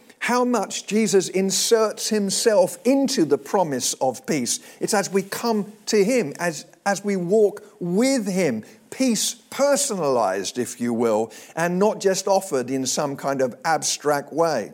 How 0.21 0.45
much 0.45 0.85
Jesus 0.85 1.29
inserts 1.29 2.09
himself 2.09 2.77
into 2.85 3.25
the 3.25 3.39
promise 3.39 3.95
of 3.95 4.23
peace. 4.27 4.59
It's 4.79 4.93
as 4.93 5.11
we 5.11 5.23
come 5.23 5.73
to 5.87 6.03
him, 6.03 6.33
as, 6.37 6.67
as 6.85 7.03
we 7.03 7.15
walk 7.15 7.63
with 7.79 8.27
him, 8.27 8.63
peace 8.91 9.33
personalized, 9.49 10.59
if 10.59 10.79
you 10.79 10.93
will, 10.93 11.31
and 11.55 11.79
not 11.79 11.99
just 11.99 12.27
offered 12.27 12.69
in 12.69 12.85
some 12.85 13.17
kind 13.17 13.41
of 13.41 13.55
abstract 13.65 14.31
way. 14.31 14.73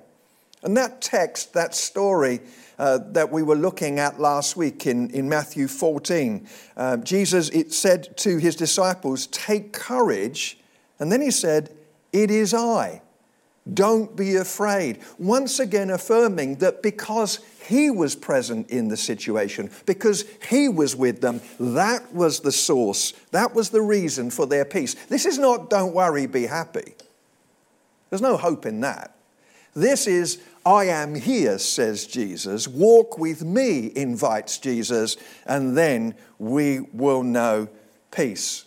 And 0.64 0.76
that 0.76 1.02
text, 1.02 1.54
that 1.54 1.74
story 1.74 2.42
uh, 2.78 3.00
that 3.12 3.32
we 3.32 3.42
were 3.42 3.56
looking 3.56 4.00
at 4.00 4.20
last 4.20 4.58
week 4.58 4.86
in, 4.86 5.10
in 5.12 5.30
Matthew 5.30 5.70
14, 5.70 6.46
uh, 6.76 6.98
Jesus 6.98 7.48
it 7.52 7.72
said 7.72 8.18
to 8.18 8.38
his 8.38 8.58
disciples, 8.58 9.28
Take 9.28 9.72
courage. 9.72 10.58
And 11.00 11.10
then 11.10 11.22
he 11.22 11.32
said, 11.32 11.74
It 12.12 12.32
is 12.32 12.54
I. 12.54 13.02
Don't 13.74 14.16
be 14.16 14.36
afraid. 14.36 15.00
Once 15.18 15.60
again, 15.60 15.90
affirming 15.90 16.56
that 16.56 16.82
because 16.82 17.40
he 17.68 17.90
was 17.90 18.16
present 18.16 18.70
in 18.70 18.88
the 18.88 18.98
situation, 18.98 19.70
because 19.86 20.26
he 20.50 20.70
was 20.70 20.96
with 20.96 21.22
them, 21.22 21.42
that 21.60 22.14
was 22.14 22.40
the 22.40 22.52
source, 22.52 23.14
that 23.32 23.54
was 23.54 23.70
the 23.70 23.82
reason 23.82 24.30
for 24.30 24.46
their 24.46 24.66
peace. 24.66 24.94
This 25.10 25.26
is 25.26 25.38
not, 25.38 25.70
don't 25.70 25.94
worry, 25.94 26.28
be 26.28 26.46
happy. 26.46 26.94
There's 28.10 28.22
no 28.22 28.38
hope 28.38 28.66
in 28.66 28.82
that. 28.82 29.16
This 29.74 30.08
is, 30.08 30.40
I 30.66 30.86
am 30.86 31.14
here, 31.14 31.60
says 31.60 32.08
Jesus. 32.08 32.68
Walk 32.68 33.18
with 33.18 33.44
me, 33.44 33.92
invites 33.96 34.58
Jesus, 34.58 35.18
and 35.46 35.78
then 35.78 36.16
we 36.40 36.80
will 36.94 37.22
know 37.22 37.68
peace. 38.12 38.66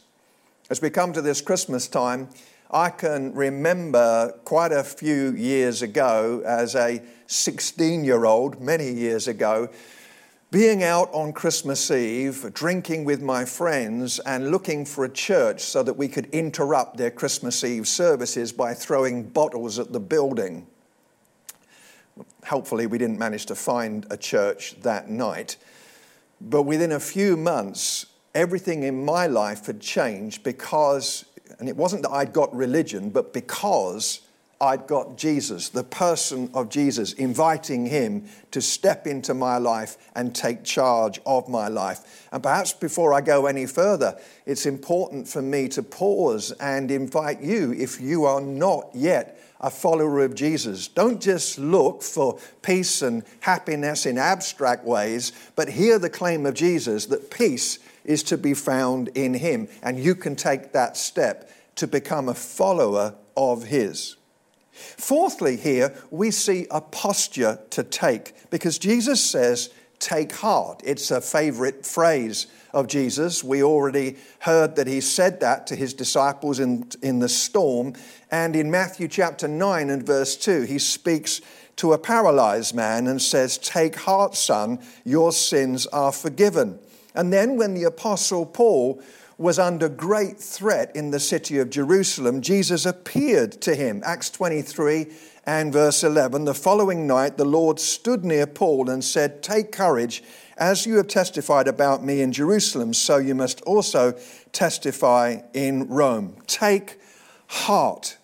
As 0.69 0.81
we 0.81 0.91
come 0.91 1.13
to 1.15 1.23
this 1.23 1.41
Christmas 1.41 1.89
time, 1.89 2.29
I 2.73 2.91
can 2.91 3.35
remember 3.35 4.33
quite 4.45 4.71
a 4.71 4.85
few 4.85 5.33
years 5.33 5.83
ago, 5.83 6.41
as 6.47 6.77
a 6.77 7.03
16 7.27 8.05
year 8.05 8.25
old, 8.25 8.61
many 8.61 8.93
years 8.93 9.27
ago, 9.27 9.69
being 10.53 10.85
out 10.85 11.13
on 11.13 11.33
Christmas 11.33 11.91
Eve, 11.91 12.53
drinking 12.55 13.05
with 13.05 13.23
my 13.23 13.45
friends, 13.45 14.21
and 14.21 14.53
looking 14.53 14.85
for 14.85 15.05
a 15.05 15.09
church 15.09 15.63
so 15.63 15.83
that 15.83 15.95
we 15.95 16.07
could 16.07 16.27
interrupt 16.27 16.97
their 16.97 17.11
Christmas 17.11 17.65
Eve 17.65 17.89
services 17.89 18.53
by 18.53 18.73
throwing 18.73 19.25
bottles 19.25 19.81
at 19.81 19.93
the 19.93 20.01
building. 20.01 20.67
Helpfully, 22.45 22.87
we 22.87 22.99
didn't 22.99 23.19
manage 23.19 23.47
to 23.47 23.57
find 23.57 24.07
a 24.11 24.17
church 24.17 24.81
that 24.83 25.09
night. 25.11 25.57
But 26.41 26.63
within 26.63 26.93
a 26.93 27.01
few 27.01 27.37
months, 27.37 28.07
everything 28.35 28.85
in 28.85 29.05
my 29.05 29.27
life 29.27 29.67
had 29.67 29.81
changed 29.81 30.45
because 30.45 31.25
and 31.61 31.69
it 31.69 31.77
wasn't 31.77 32.03
that 32.03 32.11
I'd 32.11 32.33
got 32.33 32.55
religion, 32.55 33.11
but 33.11 33.33
because 33.33 34.23
I'd 34.63 34.87
got 34.87 35.17
Jesus, 35.17 35.71
the 35.71 35.85
person 35.85 36.51
of 36.53 36.69
Jesus, 36.69 37.15
inviting 37.15 37.87
him 37.87 38.27
to 38.51 38.61
step 38.61 39.07
into 39.07 39.33
my 39.33 39.57
life 39.57 39.97
and 40.15 40.35
take 40.35 40.65
charge 40.65 41.19
of 41.25 41.49
my 41.49 41.69
life. 41.69 42.29
And 42.31 42.43
perhaps 42.43 42.75
before 42.75 43.15
I 43.15 43.23
go 43.23 43.47
any 43.47 43.65
further, 43.65 44.19
it's 44.45 44.67
important 44.67 45.27
for 45.29 45.41
me 45.41 45.69
to 45.69 45.83
pause 45.83 46.53
and 46.61 46.91
invite 46.91 47.41
you, 47.41 47.73
if 47.73 48.03
you 48.03 48.27
are 48.27 48.43
not 48.43 48.91
yet 48.93 49.41
a 49.61 49.71
follower 49.71 50.25
of 50.25 50.35
Jesus, 50.35 50.89
don't 50.89 51.21
just 51.21 51.59
look 51.59 52.03
for 52.03 52.39
peace 52.63 53.01
and 53.01 53.23
happiness 53.41 54.05
in 54.05 54.19
abstract 54.19 54.85
ways, 54.85 55.33
but 55.57 55.69
hear 55.69 55.99
the 55.99 56.11
claim 56.11 56.45
of 56.45 56.55
Jesus 56.55 57.07
that 57.07 57.31
peace 57.31 57.79
is 58.05 58.23
to 58.25 58.39
be 58.39 58.55
found 58.55 59.09
in 59.09 59.35
Him. 59.35 59.69
And 59.83 59.99
you 59.99 60.15
can 60.15 60.37
take 60.37 60.73
that 60.73 60.97
step 60.97 61.51
to 61.77 61.87
become 61.87 62.29
a 62.29 62.35
follower 62.35 63.15
of 63.37 63.65
His. 63.65 64.17
Fourthly, 64.73 65.57
here 65.57 65.95
we 66.11 66.31
see 66.31 66.67
a 66.71 66.81
posture 66.81 67.59
to 67.71 67.83
take 67.83 68.35
because 68.51 68.79
Jesus 68.79 69.23
says, 69.23 69.71
take 70.01 70.33
heart. 70.33 70.81
It's 70.85 71.11
a 71.11 71.21
favorite 71.21 71.85
phrase 71.85 72.47
of 72.73 72.89
Jesus. 72.89 73.45
We 73.45 73.63
already 73.63 74.17
heard 74.41 74.77
that 74.77 74.87
he 74.87 75.01
said 75.01 75.41
that 75.41 75.67
to 75.69 75.77
his 75.77 75.95
disciples 75.95 76.59
in, 76.59 76.89
in 77.03 77.19
the 77.19 77.29
storm. 77.29 77.95
And 78.31 78.57
in 78.57 78.71
Matthew 78.71 79.09
chapter 79.09 79.47
9 79.47 79.91
and 79.91 80.05
verse 80.05 80.37
2, 80.37 80.63
he 80.63 80.79
speaks 80.79 81.41
to 81.77 81.93
a 81.93 81.99
paralyzed 81.99 82.75
man 82.75 83.07
and 83.07 83.21
says, 83.21 83.59
Take 83.59 83.97
heart, 83.97 84.35
son, 84.35 84.81
your 85.05 85.33
sins 85.33 85.87
are 85.89 86.13
forgiven. 86.13 86.79
And 87.15 87.33
then 87.33 87.57
when 87.57 87.75
the 87.75 87.85
apostle 87.85 88.47
Paul 88.47 89.01
was 89.39 89.59
under 89.59 89.89
great 89.89 90.39
threat 90.39 90.95
in 90.95 91.11
the 91.11 91.21
city 91.21 91.59
of 91.59 91.71
Jerusalem, 91.71 92.43
Jesus 92.43 92.85
appeared 92.85 93.53
to 93.63 93.75
him. 93.75 94.03
Acts 94.05 94.31
23 94.31 95.07
and 95.47 95.73
verse 95.73 96.05
11. 96.05 96.45
The 96.45 96.55
following 96.55 97.07
night, 97.07 97.39
the 97.39 97.45
Lord 97.45 97.81
stood 97.81 98.25
near 98.25 98.47
Paul 98.47 98.91
and 98.91 99.03
said, 99.03 99.43
Take 99.43 99.73
courage, 99.73 100.23
as 100.59 100.85
you 100.85 100.97
have 100.99 101.09
testified 101.09 101.69
about 101.69 102.05
me 102.05 102.21
in 102.21 102.33
Jerusalem, 102.33 102.93
so 102.93 103.17
you 103.17 103.35
must 103.35 103.63
also 103.63 104.13
testify 104.53 105.39
in 105.55 105.89
Rome. 105.89 106.37
Take 106.47 107.01
heart. 107.47 108.19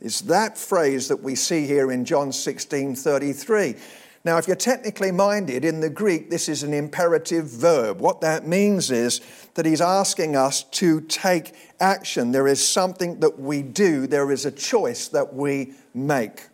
Is 0.00 0.20
that 0.22 0.56
phrase 0.56 1.08
that 1.08 1.22
we 1.22 1.34
see 1.34 1.66
here 1.66 1.90
in 1.90 2.04
John 2.04 2.32
16 2.32 2.94
33. 2.96 3.76
Now, 4.22 4.36
if 4.36 4.46
you're 4.46 4.56
technically 4.56 5.12
minded, 5.12 5.64
in 5.64 5.80
the 5.80 5.88
Greek, 5.88 6.28
this 6.28 6.46
is 6.46 6.62
an 6.62 6.74
imperative 6.74 7.46
verb. 7.46 8.00
What 8.00 8.20
that 8.20 8.46
means 8.46 8.90
is 8.90 9.22
that 9.54 9.64
he's 9.64 9.80
asking 9.80 10.36
us 10.36 10.62
to 10.62 11.00
take 11.00 11.54
action. 11.80 12.30
There 12.30 12.46
is 12.46 12.66
something 12.66 13.20
that 13.20 13.40
we 13.40 13.62
do, 13.62 14.06
there 14.06 14.30
is 14.30 14.44
a 14.44 14.50
choice 14.50 15.08
that 15.08 15.32
we 15.32 15.72
make. 15.94 16.49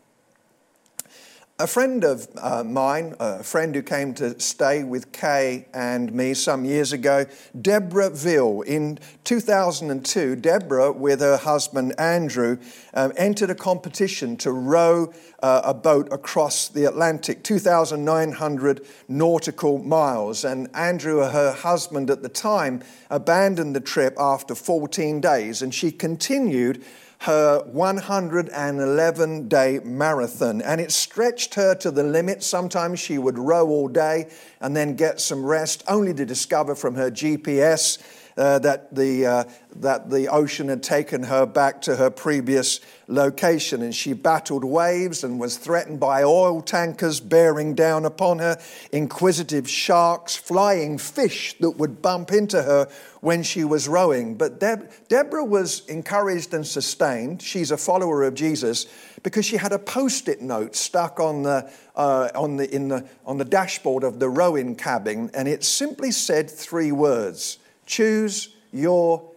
A 1.59 1.67
friend 1.67 2.05
of 2.05 2.29
uh, 2.37 2.63
mine, 2.65 3.15
a 3.19 3.43
friend 3.43 3.75
who 3.75 3.81
came 3.81 4.13
to 4.15 4.39
stay 4.39 4.85
with 4.85 5.11
Kay 5.11 5.65
and 5.73 6.13
me 6.13 6.35
some 6.35 6.67
years 6.67 6.93
ago, 6.93 7.25
Deborah 7.59 8.11
Veal. 8.11 8.61
In 8.61 8.99
2002, 9.25 10.37
Deborah, 10.37 10.93
with 10.93 11.21
her 11.21 11.39
husband 11.39 11.99
Andrew, 11.99 12.59
um, 12.93 13.15
entered 13.17 13.49
a 13.49 13.55
competition 13.55 14.37
to 14.37 14.53
row 14.53 15.15
uh, 15.43 15.63
a 15.65 15.73
boat 15.73 16.13
across 16.13 16.69
the 16.69 16.85
Atlantic, 16.85 17.43
2,900 17.43 18.87
nautical 19.09 19.79
miles. 19.79 20.45
And 20.45 20.69
Andrew, 20.75 21.21
her 21.21 21.53
husband 21.53 22.11
at 22.11 22.23
the 22.23 22.29
time, 22.29 22.83
abandoned 23.09 23.75
the 23.75 23.81
trip 23.81 24.15
after 24.19 24.55
14 24.55 25.23
days, 25.23 25.63
and 25.63 25.75
she 25.75 25.91
continued 25.91 26.85
her 27.21 27.63
111 27.65 29.49
day 29.49 29.81
marathon, 29.83 30.63
and 30.63 30.81
it 30.81 30.93
stretched 30.93 31.55
her 31.55 31.75
to 31.77 31.91
the 31.91 32.03
limit. 32.03 32.43
Sometimes 32.43 33.01
she 33.01 33.19
would 33.19 33.39
row 33.39 33.69
all 33.69 33.89
day 33.89 34.29
and 34.61 34.77
then 34.77 34.97
get 34.97 35.21
some 35.21 35.45
rest, 35.45 35.83
only 35.89 36.15
to 36.15 36.25
discover 36.25 36.75
from 36.75 36.95
her 36.95 37.11
GPS 37.11 37.99
uh, 38.37 38.59
that, 38.59 38.95
the, 38.95 39.27
uh, 39.27 39.45
that 39.77 40.11
the 40.11 40.29
ocean 40.29 40.69
had 40.69 40.83
taken 40.83 41.23
her 41.25 41.47
back 41.47 41.81
to 41.83 41.97
her 41.97 42.11
previous 42.11 42.81
location. 43.09 43.83
And 43.83 43.95
she 43.95 44.13
battled 44.13 44.65
waves 44.65 45.25
and 45.25 45.41
was 45.41 45.57
threatened 45.57 46.01
by 46.01 46.23
oil 46.23 46.61
tankers 46.61 47.21
bearing 47.21 47.75
down 47.75 48.05
upon 48.05 48.39
her, 48.41 48.59
inquisitive 48.93 49.69
sharks, 49.69 50.37
flying 50.37 50.99
fish 50.99 51.57
that 51.61 51.71
would 51.73 52.03
bump 52.03 52.31
into 52.31 52.63
her 52.63 52.89
when 53.21 53.43
she 53.43 53.65
was 53.65 53.89
rowing. 53.89 54.35
But 54.35 54.61
Deb- 54.61 54.91
Deborah 55.09 55.45
was 55.45 55.87
encouraged 55.87 56.53
and 56.53 56.67
sustained. 56.67 57.41
She's 57.41 57.71
a 57.71 57.77
follower 57.77 58.23
of 58.25 58.35
Jesus 58.35 58.87
because 59.23 59.47
she 59.47 59.57
had 59.57 59.73
a 59.73 59.79
post 59.79 60.29
it 60.29 60.43
note 60.43 60.77
stuck 60.77 61.19
on 61.19 61.43
the, 61.43 61.71
uh, 61.97 62.29
on, 62.35 62.57
the, 62.57 62.73
in 62.73 62.89
the, 62.89 63.09
on 63.25 63.39
the 63.39 63.45
dashboard 63.45 64.05
of 64.05 64.21
the 64.21 64.29
rowing 64.29 64.77
cabin, 64.77 65.31
and 65.33 65.49
it 65.49 65.65
simply 65.65 66.11
said 66.11 66.51
three 66.51 66.93
words 66.93 67.59
Choose 67.87 68.51
your 68.73 69.31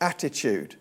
attitude. 0.00 0.76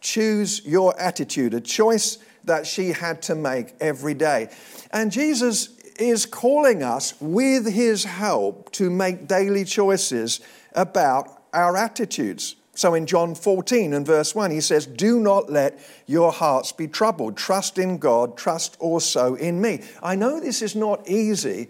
Choose 0.00 0.64
your 0.64 0.98
attitude, 0.98 1.54
a 1.54 1.60
choice 1.60 2.18
that 2.44 2.66
she 2.66 2.92
had 2.92 3.20
to 3.22 3.34
make 3.34 3.74
every 3.80 4.14
day. 4.14 4.48
And 4.92 5.12
Jesus 5.12 5.76
is 5.98 6.26
calling 6.26 6.82
us, 6.82 7.14
with 7.20 7.68
his 7.68 8.04
help, 8.04 8.70
to 8.72 8.88
make 8.88 9.26
daily 9.26 9.64
choices 9.64 10.40
about 10.72 11.42
our 11.52 11.76
attitudes. 11.76 12.54
So 12.74 12.94
in 12.94 13.06
John 13.06 13.34
14 13.34 13.92
and 13.92 14.06
verse 14.06 14.36
1, 14.36 14.52
he 14.52 14.60
says, 14.60 14.86
Do 14.86 15.18
not 15.18 15.50
let 15.50 15.80
your 16.06 16.30
hearts 16.30 16.70
be 16.70 16.86
troubled. 16.86 17.36
Trust 17.36 17.76
in 17.76 17.98
God, 17.98 18.36
trust 18.36 18.76
also 18.78 19.34
in 19.34 19.60
me. 19.60 19.82
I 20.00 20.14
know 20.14 20.38
this 20.38 20.62
is 20.62 20.76
not 20.76 21.08
easy, 21.08 21.68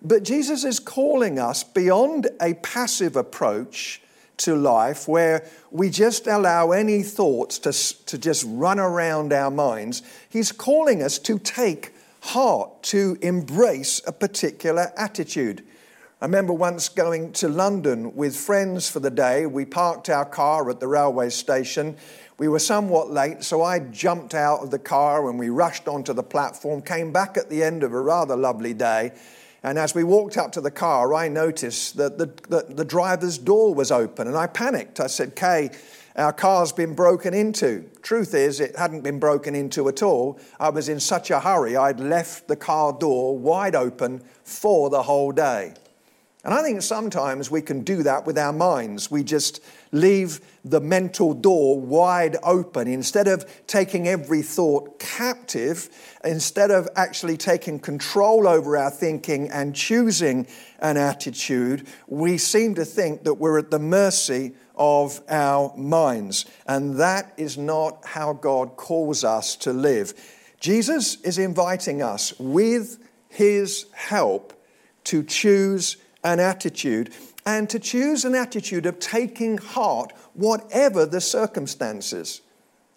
but 0.00 0.22
Jesus 0.22 0.64
is 0.64 0.78
calling 0.78 1.40
us 1.40 1.64
beyond 1.64 2.28
a 2.40 2.54
passive 2.54 3.16
approach 3.16 4.00
to 4.38 4.56
life 4.56 5.06
where 5.06 5.48
we 5.70 5.90
just 5.90 6.26
allow 6.26 6.72
any 6.72 7.02
thoughts 7.02 7.58
to, 7.60 8.04
to 8.06 8.18
just 8.18 8.44
run 8.48 8.78
around 8.78 9.32
our 9.32 9.50
minds. 9.50 10.02
He's 10.28 10.52
calling 10.52 11.02
us 11.02 11.18
to 11.20 11.38
take 11.38 11.92
heart, 12.20 12.82
to 12.84 13.18
embrace 13.20 14.00
a 14.06 14.12
particular 14.12 14.92
attitude. 14.96 15.62
I 16.20 16.26
remember 16.26 16.54
once 16.54 16.88
going 16.88 17.32
to 17.32 17.48
London 17.48 18.16
with 18.16 18.34
friends 18.34 18.88
for 18.88 18.98
the 19.00 19.10
day. 19.10 19.44
We 19.44 19.66
parked 19.66 20.08
our 20.08 20.24
car 20.24 20.70
at 20.70 20.80
the 20.80 20.86
railway 20.88 21.28
station. 21.28 21.96
We 22.38 22.48
were 22.48 22.60
somewhat 22.60 23.10
late, 23.10 23.44
so 23.44 23.62
I 23.62 23.78
jumped 23.78 24.34
out 24.34 24.62
of 24.62 24.70
the 24.70 24.78
car 24.78 25.28
and 25.28 25.38
we 25.38 25.50
rushed 25.50 25.86
onto 25.86 26.14
the 26.14 26.22
platform, 26.22 26.80
came 26.80 27.12
back 27.12 27.36
at 27.36 27.50
the 27.50 27.62
end 27.62 27.82
of 27.82 27.92
a 27.92 28.00
rather 28.00 28.36
lovely 28.36 28.72
day. 28.72 29.12
And 29.64 29.78
as 29.78 29.94
we 29.94 30.04
walked 30.04 30.36
up 30.36 30.52
to 30.52 30.60
the 30.60 30.70
car, 30.70 31.14
I 31.14 31.28
noticed 31.28 31.96
that 31.96 32.18
the, 32.18 32.26
the, 32.48 32.66
the 32.68 32.84
driver's 32.84 33.38
door 33.38 33.74
was 33.74 33.90
open 33.90 34.28
and 34.28 34.36
I 34.36 34.46
panicked. 34.46 35.00
I 35.00 35.06
said, 35.06 35.34
Kay, 35.34 35.70
our 36.16 36.34
car's 36.34 36.70
been 36.70 36.94
broken 36.94 37.32
into. 37.32 37.88
Truth 38.02 38.34
is, 38.34 38.60
it 38.60 38.76
hadn't 38.76 39.00
been 39.00 39.18
broken 39.18 39.54
into 39.54 39.88
at 39.88 40.02
all. 40.02 40.38
I 40.60 40.68
was 40.68 40.90
in 40.90 41.00
such 41.00 41.30
a 41.30 41.40
hurry, 41.40 41.76
I'd 41.76 41.98
left 41.98 42.46
the 42.46 42.56
car 42.56 42.92
door 42.92 43.38
wide 43.38 43.74
open 43.74 44.22
for 44.44 44.90
the 44.90 45.02
whole 45.02 45.32
day. 45.32 45.72
And 46.44 46.52
I 46.52 46.62
think 46.62 46.82
sometimes 46.82 47.50
we 47.50 47.62
can 47.62 47.84
do 47.84 48.02
that 48.02 48.26
with 48.26 48.36
our 48.36 48.52
minds. 48.52 49.10
We 49.10 49.24
just 49.24 49.62
leave 49.92 50.40
the 50.62 50.80
mental 50.80 51.32
door 51.32 51.80
wide 51.80 52.36
open 52.42 52.86
instead 52.86 53.28
of 53.28 53.50
taking 53.66 54.06
every 54.06 54.42
thought 54.42 54.98
captive, 54.98 55.88
instead 56.22 56.70
of 56.70 56.86
actually 56.96 57.38
taking 57.38 57.78
control 57.78 58.46
over 58.46 58.76
our 58.76 58.90
thinking 58.90 59.50
and 59.50 59.74
choosing 59.74 60.46
an 60.80 60.98
attitude, 60.98 61.86
we 62.08 62.36
seem 62.36 62.74
to 62.74 62.84
think 62.84 63.24
that 63.24 63.34
we're 63.34 63.58
at 63.58 63.70
the 63.70 63.78
mercy 63.78 64.52
of 64.76 65.22
our 65.30 65.74
minds. 65.78 66.44
And 66.66 66.98
that 66.98 67.32
is 67.38 67.56
not 67.56 68.04
how 68.04 68.34
God 68.34 68.76
calls 68.76 69.24
us 69.24 69.56
to 69.56 69.72
live. 69.72 70.12
Jesus 70.60 71.20
is 71.22 71.38
inviting 71.38 72.02
us 72.02 72.38
with 72.38 72.98
his 73.28 73.86
help 73.92 74.52
to 75.04 75.22
choose 75.22 75.96
an 76.24 76.40
attitude 76.40 77.12
and 77.46 77.68
to 77.70 77.78
choose 77.78 78.24
an 78.24 78.34
attitude 78.34 78.86
of 78.86 78.98
taking 78.98 79.58
heart, 79.58 80.12
whatever 80.32 81.04
the 81.06 81.20
circumstances. 81.20 82.40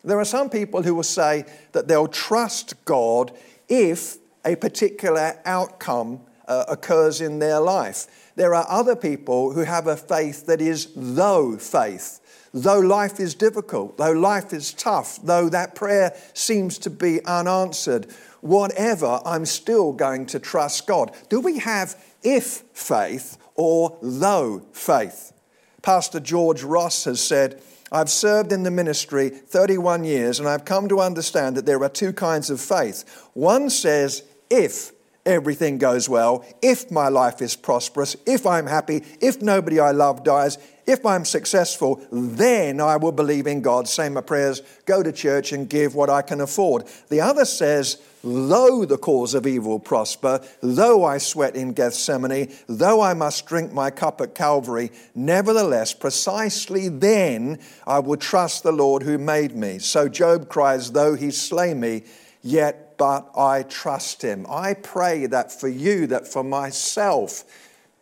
There 0.03 0.19
are 0.19 0.25
some 0.25 0.49
people 0.49 0.83
who 0.83 0.95
will 0.95 1.03
say 1.03 1.45
that 1.73 1.87
they'll 1.87 2.07
trust 2.07 2.85
God 2.85 3.33
if 3.67 4.17
a 4.45 4.55
particular 4.55 5.39
outcome 5.45 6.21
uh, 6.47 6.63
occurs 6.69 7.19
in 7.19 7.39
their 7.39 7.59
life. 7.59 8.31
There 8.35 8.55
are 8.55 8.65
other 8.69 8.95
people 8.95 9.51
who 9.51 9.61
have 9.61 9.87
a 9.87 9.97
faith 9.97 10.45
that 10.45 10.61
is 10.61 10.93
though 10.95 11.57
faith. 11.57 12.21
Though 12.53 12.79
life 12.79 13.19
is 13.19 13.35
difficult, 13.35 13.97
though 13.97 14.13
life 14.13 14.53
is 14.53 14.71
tough, 14.71 15.19
though 15.21 15.49
that 15.49 15.75
prayer 15.75 16.15
seems 16.33 16.77
to 16.79 16.89
be 16.89 17.23
unanswered, 17.25 18.07
whatever, 18.41 19.19
I'm 19.25 19.45
still 19.45 19.91
going 19.91 20.27
to 20.27 20.39
trust 20.39 20.87
God. 20.87 21.11
Do 21.29 21.41
we 21.41 21.59
have 21.59 22.01
if 22.23 22.63
faith 22.73 23.37
or 23.55 23.97
though 24.01 24.63
faith? 24.73 25.33
Pastor 25.81 26.19
George 26.19 26.63
Ross 26.63 27.05
has 27.05 27.21
said, 27.21 27.61
I've 27.91 28.09
served 28.09 28.51
in 28.51 28.63
the 28.63 28.71
ministry 28.71 29.29
31 29.29 30.03
years 30.03 30.39
and 30.39 30.49
I've 30.49 30.65
come 30.65 30.89
to 30.89 30.99
understand 30.99 31.55
that 31.55 31.65
there 31.65 31.81
are 31.83 31.89
two 31.89 32.11
kinds 32.11 32.49
of 32.49 32.59
faith. 32.59 33.29
One 33.33 33.69
says, 33.69 34.23
if 34.49 34.91
everything 35.25 35.77
goes 35.77 36.09
well, 36.09 36.45
if 36.61 36.89
my 36.89 37.09
life 37.09 37.41
is 37.41 37.55
prosperous, 37.55 38.15
if 38.25 38.45
I'm 38.45 38.67
happy, 38.67 39.03
if 39.21 39.41
nobody 39.41 39.79
I 39.79 39.91
love 39.91 40.23
dies, 40.23 40.57
if 40.85 41.05
I'm 41.05 41.25
successful, 41.25 42.01
then 42.11 42.79
I 42.79 42.95
will 42.95 43.11
believe 43.11 43.45
in 43.45 43.61
God, 43.61 43.87
say 43.89 44.07
my 44.07 44.21
prayers, 44.21 44.61
go 44.85 45.03
to 45.03 45.11
church, 45.11 45.51
and 45.51 45.69
give 45.69 45.95
what 45.95 46.09
I 46.09 46.21
can 46.21 46.39
afford. 46.39 46.85
The 47.09 47.21
other 47.21 47.43
says, 47.43 48.01
though 48.23 48.85
the 48.85 48.97
cause 48.97 49.33
of 49.33 49.47
evil 49.47 49.79
prosper, 49.79 50.41
though 50.61 51.05
I 51.05 51.17
sweat 51.17 51.55
in 51.55 51.73
Gethsemane, 51.73 52.53
though 52.67 53.01
I 53.01 53.13
must 53.13 53.45
drink 53.45 53.73
my 53.73 53.89
cup 53.91 54.21
at 54.21 54.35
Calvary, 54.35 54.91
nevertheless, 55.15 55.93
precisely 55.93 56.89
then 56.89 57.59
I 57.85 57.99
will 57.99 58.17
trust 58.17 58.63
the 58.63 58.71
Lord 58.71 59.03
who 59.03 59.17
made 59.17 59.55
me. 59.55 59.79
So 59.79 60.09
Job 60.09 60.49
cries, 60.49 60.91
though 60.91 61.15
he 61.15 61.31
slay 61.31 61.73
me, 61.73 62.03
yet 62.41 62.97
but 62.97 63.29
I 63.37 63.63
trust 63.63 64.23
him. 64.23 64.45
I 64.49 64.73
pray 64.73 65.27
that 65.27 65.51
for 65.51 65.67
you, 65.67 66.07
that 66.07 66.27
for 66.27 66.43
myself, 66.43 67.43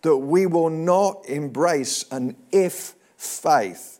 that 0.01 0.17
we 0.17 0.45
will 0.45 0.69
not 0.69 1.25
embrace 1.27 2.05
an 2.11 2.35
if 2.51 2.93
faith 3.17 3.99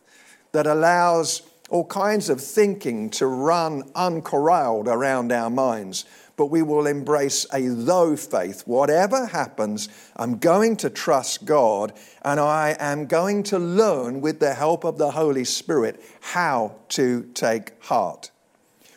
that 0.52 0.66
allows 0.66 1.42
all 1.68 1.86
kinds 1.86 2.28
of 2.28 2.40
thinking 2.40 3.10
to 3.10 3.26
run 3.26 3.82
uncorralled 3.94 4.88
around 4.88 5.32
our 5.32 5.50
minds, 5.50 6.04
but 6.36 6.46
we 6.46 6.62
will 6.62 6.86
embrace 6.86 7.46
a 7.52 7.66
though 7.68 8.16
faith. 8.16 8.62
Whatever 8.66 9.26
happens, 9.26 9.88
I'm 10.16 10.38
going 10.38 10.76
to 10.78 10.90
trust 10.90 11.44
God 11.44 11.92
and 12.22 12.38
I 12.38 12.76
am 12.78 13.06
going 13.06 13.42
to 13.44 13.58
learn 13.58 14.20
with 14.20 14.38
the 14.38 14.54
help 14.54 14.84
of 14.84 14.98
the 14.98 15.10
Holy 15.12 15.44
Spirit 15.44 16.02
how 16.20 16.76
to 16.90 17.28
take 17.34 17.82
heart. 17.82 18.30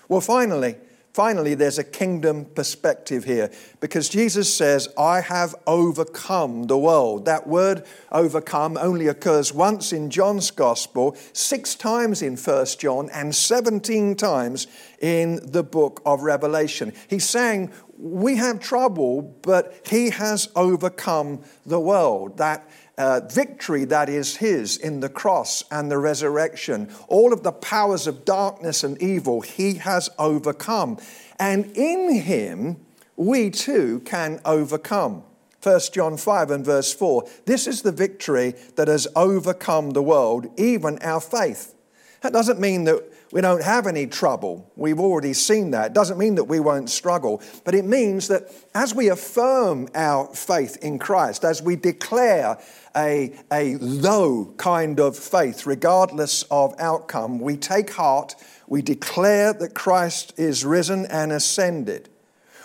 Well, 0.08 0.22
finally, 0.22 0.76
Finally, 1.20 1.54
there's 1.54 1.78
a 1.78 1.84
kingdom 1.84 2.46
perspective 2.46 3.26
here 3.26 3.52
because 3.82 4.08
Jesus 4.08 4.56
says, 4.56 4.88
I 4.98 5.20
have 5.20 5.54
overcome 5.68 6.68
the 6.68 6.78
world. 6.78 7.26
That 7.26 7.46
word 7.46 7.86
overcome 8.10 8.78
only 8.78 9.08
occurs 9.08 9.54
once 9.54 9.92
in 9.92 10.12
John's 10.12 10.50
gospel, 10.50 11.18
six 11.34 11.76
times 11.76 12.22
in 12.22 12.38
1 12.38 12.66
John, 12.80 13.10
and 13.14 13.36
17 13.36 14.16
times 14.16 14.68
in 15.02 15.42
the 15.44 15.62
book 15.62 16.02
of 16.06 16.22
Revelation. 16.22 16.94
He's 17.10 17.28
saying, 17.28 17.74
We 17.98 18.38
have 18.38 18.62
trouble, 18.62 19.22
but 19.42 19.76
he 19.86 20.12
has 20.12 20.48
overcome 20.56 21.44
the 21.66 21.82
world. 21.82 22.38
That 22.38 22.66
uh, 23.00 23.22
victory 23.32 23.86
that 23.86 24.10
is 24.10 24.36
His 24.36 24.78
in 24.78 25.00
the 25.00 25.10
cross 25.10 25.64
and 25.72 25.90
the 25.90 25.98
resurrection. 25.98 26.94
All 27.08 27.34
of 27.34 27.42
the 27.42 27.54
powers 27.54 28.06
of 28.06 28.26
darkness 28.26 28.84
and 28.84 29.02
evil 29.02 29.42
He 29.42 29.76
has 29.76 30.10
overcome. 30.20 30.98
And 31.40 31.76
in 31.76 32.14
Him, 32.14 32.86
we 33.16 33.50
too 33.50 34.02
can 34.02 34.42
overcome. 34.46 35.24
1 35.64 35.80
John 35.94 36.18
5 36.18 36.52
and 36.52 36.66
verse 36.66 36.94
4 36.94 37.28
This 37.46 37.68
is 37.68 37.82
the 37.82 37.92
victory 37.92 38.54
that 38.76 38.88
has 38.88 39.08
overcome 39.16 39.92
the 39.92 40.04
world, 40.04 40.48
even 40.58 41.00
our 41.00 41.22
faith. 41.22 41.76
That 42.22 42.34
doesn't 42.34 42.60
mean 42.60 42.84
that 42.84 43.04
we 43.32 43.42
don't 43.42 43.64
have 43.64 43.86
any 43.86 44.08
trouble. 44.08 44.72
We've 44.76 45.00
already 45.00 45.34
seen 45.34 45.72
that. 45.72 45.88
It 45.88 45.94
doesn't 45.94 46.18
mean 46.18 46.36
that 46.36 46.46
we 46.46 46.60
won't 46.60 46.90
struggle, 46.90 47.42
but 47.64 47.76
it 47.76 47.86
means 47.86 48.28
that 48.30 48.52
as 48.74 48.96
we 48.96 49.10
affirm 49.10 49.88
our 49.94 50.34
faith 50.34 50.78
in 50.82 50.98
Christ, 50.98 51.44
as 51.44 51.62
we 51.62 51.76
declare 51.76 52.58
a, 52.96 53.34
a 53.52 53.76
though 53.76 54.54
kind 54.58 55.00
of 55.00 55.18
faith, 55.18 55.68
regardless 55.68 56.44
of 56.50 56.74
outcome, 56.80 57.40
we 57.40 57.56
take 57.56 57.92
heart, 57.92 58.36
we 58.68 58.82
declare 58.82 59.54
that 59.54 59.76
Christ 59.76 60.34
is 60.38 60.66
risen 60.66 61.06
and 61.06 61.32
ascended. 61.32 62.10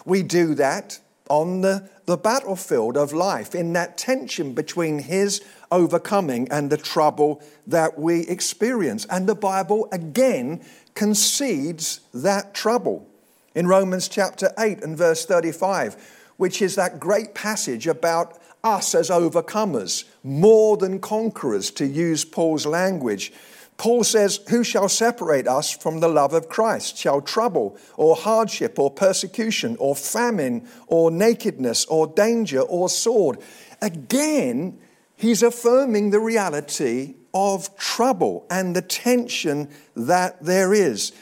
We 0.07 0.23
do 0.23 0.55
that 0.55 0.99
on 1.29 1.63
the, 1.63 1.89
the 2.07 2.17
battlefield 2.17 2.97
of 2.97 3.13
life, 3.13 3.55
in 3.55 3.73
that 3.75 3.97
tension 3.97 4.53
between 4.53 4.99
His 4.99 5.43
overcoming 5.75 6.49
and 6.51 6.71
the 6.71 6.77
trouble 6.77 7.43
that 7.67 7.99
we 7.99 8.21
experience. 8.29 9.05
And 9.11 9.29
the 9.29 9.35
Bible 9.35 9.89
again 9.91 10.65
concedes 10.95 12.01
that 12.15 12.55
trouble. 12.55 13.07
In 13.55 13.67
Romans 13.67 14.09
chapter 14.09 14.53
8 14.59 14.83
and 14.83 14.97
verse 14.97 15.27
35, 15.27 15.97
which 16.37 16.63
is 16.63 16.77
that 16.77 17.01
great 17.01 17.35
passage 17.35 17.87
about 17.87 18.39
us 18.63 18.95
as 18.95 19.11
overcomers, 19.11 20.05
more 20.23 20.77
than 20.77 20.99
conquerors, 20.99 21.71
to 21.73 21.87
use 21.87 22.25
Paul's 22.25 22.67
language. 22.67 23.33
Paul 23.77 24.05
says, 24.05 24.41
Who 24.49 24.65
shall 24.65 24.89
separate 24.89 25.47
us 25.47 25.71
from 25.77 26.01
the 26.01 26.09
love 26.09 26.33
of 26.33 26.49
Christ? 26.49 26.97
Shall 26.97 27.21
trouble, 27.21 27.77
or 27.97 28.17
hardship, 28.17 28.79
or 28.79 28.91
persecution, 28.91 29.77
or 29.79 29.95
famine, 29.95 30.67
or 30.87 31.11
nakedness, 31.11 31.85
or 31.87 32.07
danger, 32.07 32.61
or 32.61 32.89
sword? 32.89 33.39
Again, 33.83 34.79
he's 35.17 35.43
affirming 35.43 36.11
the 36.11 36.21
reality 36.21 37.15
of 37.33 37.77
trouble 37.77 38.47
and 38.51 38.75
the 38.75 38.83
tension 38.83 39.69
that 39.97 40.43
there 40.45 40.73
is. 40.73 41.13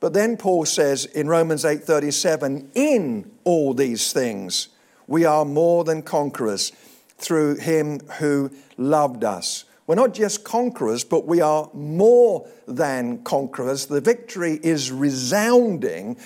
But 0.00 0.12
then 0.12 0.36
Paul 0.36 0.64
says 0.64 1.04
in 1.06 1.28
Romans 1.28 1.64
8:37, 1.64 2.70
in 2.74 3.30
all 3.44 3.74
these 3.74 4.12
things 4.12 4.68
we 5.06 5.24
are 5.24 5.44
more 5.44 5.84
than 5.84 6.02
conquerors 6.02 6.72
through 7.16 7.56
him 7.56 8.00
who 8.18 8.50
loved 8.76 9.24
us. 9.24 9.64
We're 9.86 9.94
not 9.94 10.12
just 10.12 10.44
conquerors, 10.44 11.02
but 11.02 11.26
we 11.26 11.40
are 11.40 11.70
more 11.72 12.46
than 12.66 13.24
conquerors. 13.24 13.86
The 13.86 14.02
victory 14.02 14.60
is 14.62 14.92
resounding 14.92 16.18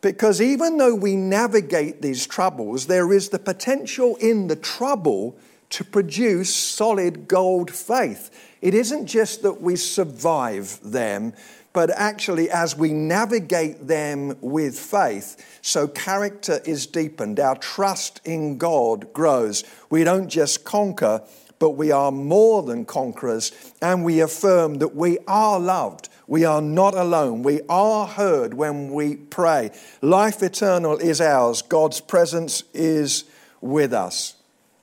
because 0.00 0.40
even 0.40 0.76
though 0.76 0.94
we 0.94 1.16
navigate 1.16 2.00
these 2.00 2.26
troubles, 2.26 2.86
there 2.86 3.12
is 3.12 3.30
the 3.30 3.40
potential 3.40 4.14
in 4.16 4.46
the 4.46 4.56
trouble 4.56 5.36
to 5.70 5.84
produce 5.84 6.54
solid 6.54 7.28
gold 7.28 7.70
faith. 7.70 8.30
It 8.60 8.74
isn't 8.74 9.06
just 9.06 9.42
that 9.42 9.60
we 9.60 9.76
survive 9.76 10.80
them, 10.82 11.34
but 11.72 11.90
actually, 11.90 12.50
as 12.50 12.76
we 12.76 12.92
navigate 12.92 13.86
them 13.86 14.36
with 14.40 14.78
faith, 14.78 15.60
so 15.62 15.86
character 15.86 16.60
is 16.64 16.86
deepened, 16.86 17.38
our 17.38 17.56
trust 17.56 18.20
in 18.24 18.58
God 18.58 19.12
grows. 19.12 19.62
We 19.90 20.02
don't 20.02 20.28
just 20.28 20.64
conquer, 20.64 21.22
but 21.58 21.70
we 21.70 21.90
are 21.90 22.10
more 22.10 22.62
than 22.62 22.84
conquerors, 22.84 23.52
and 23.82 24.04
we 24.04 24.20
affirm 24.20 24.78
that 24.78 24.96
we 24.96 25.18
are 25.28 25.60
loved. 25.60 26.08
We 26.26 26.44
are 26.44 26.62
not 26.62 26.94
alone. 26.94 27.42
We 27.42 27.60
are 27.68 28.06
heard 28.06 28.54
when 28.54 28.92
we 28.92 29.16
pray. 29.16 29.70
Life 30.02 30.42
eternal 30.42 30.98
is 30.98 31.20
ours. 31.20 31.62
God's 31.62 32.00
presence 32.00 32.64
is 32.74 33.24
with 33.60 33.92
us. 33.92 34.37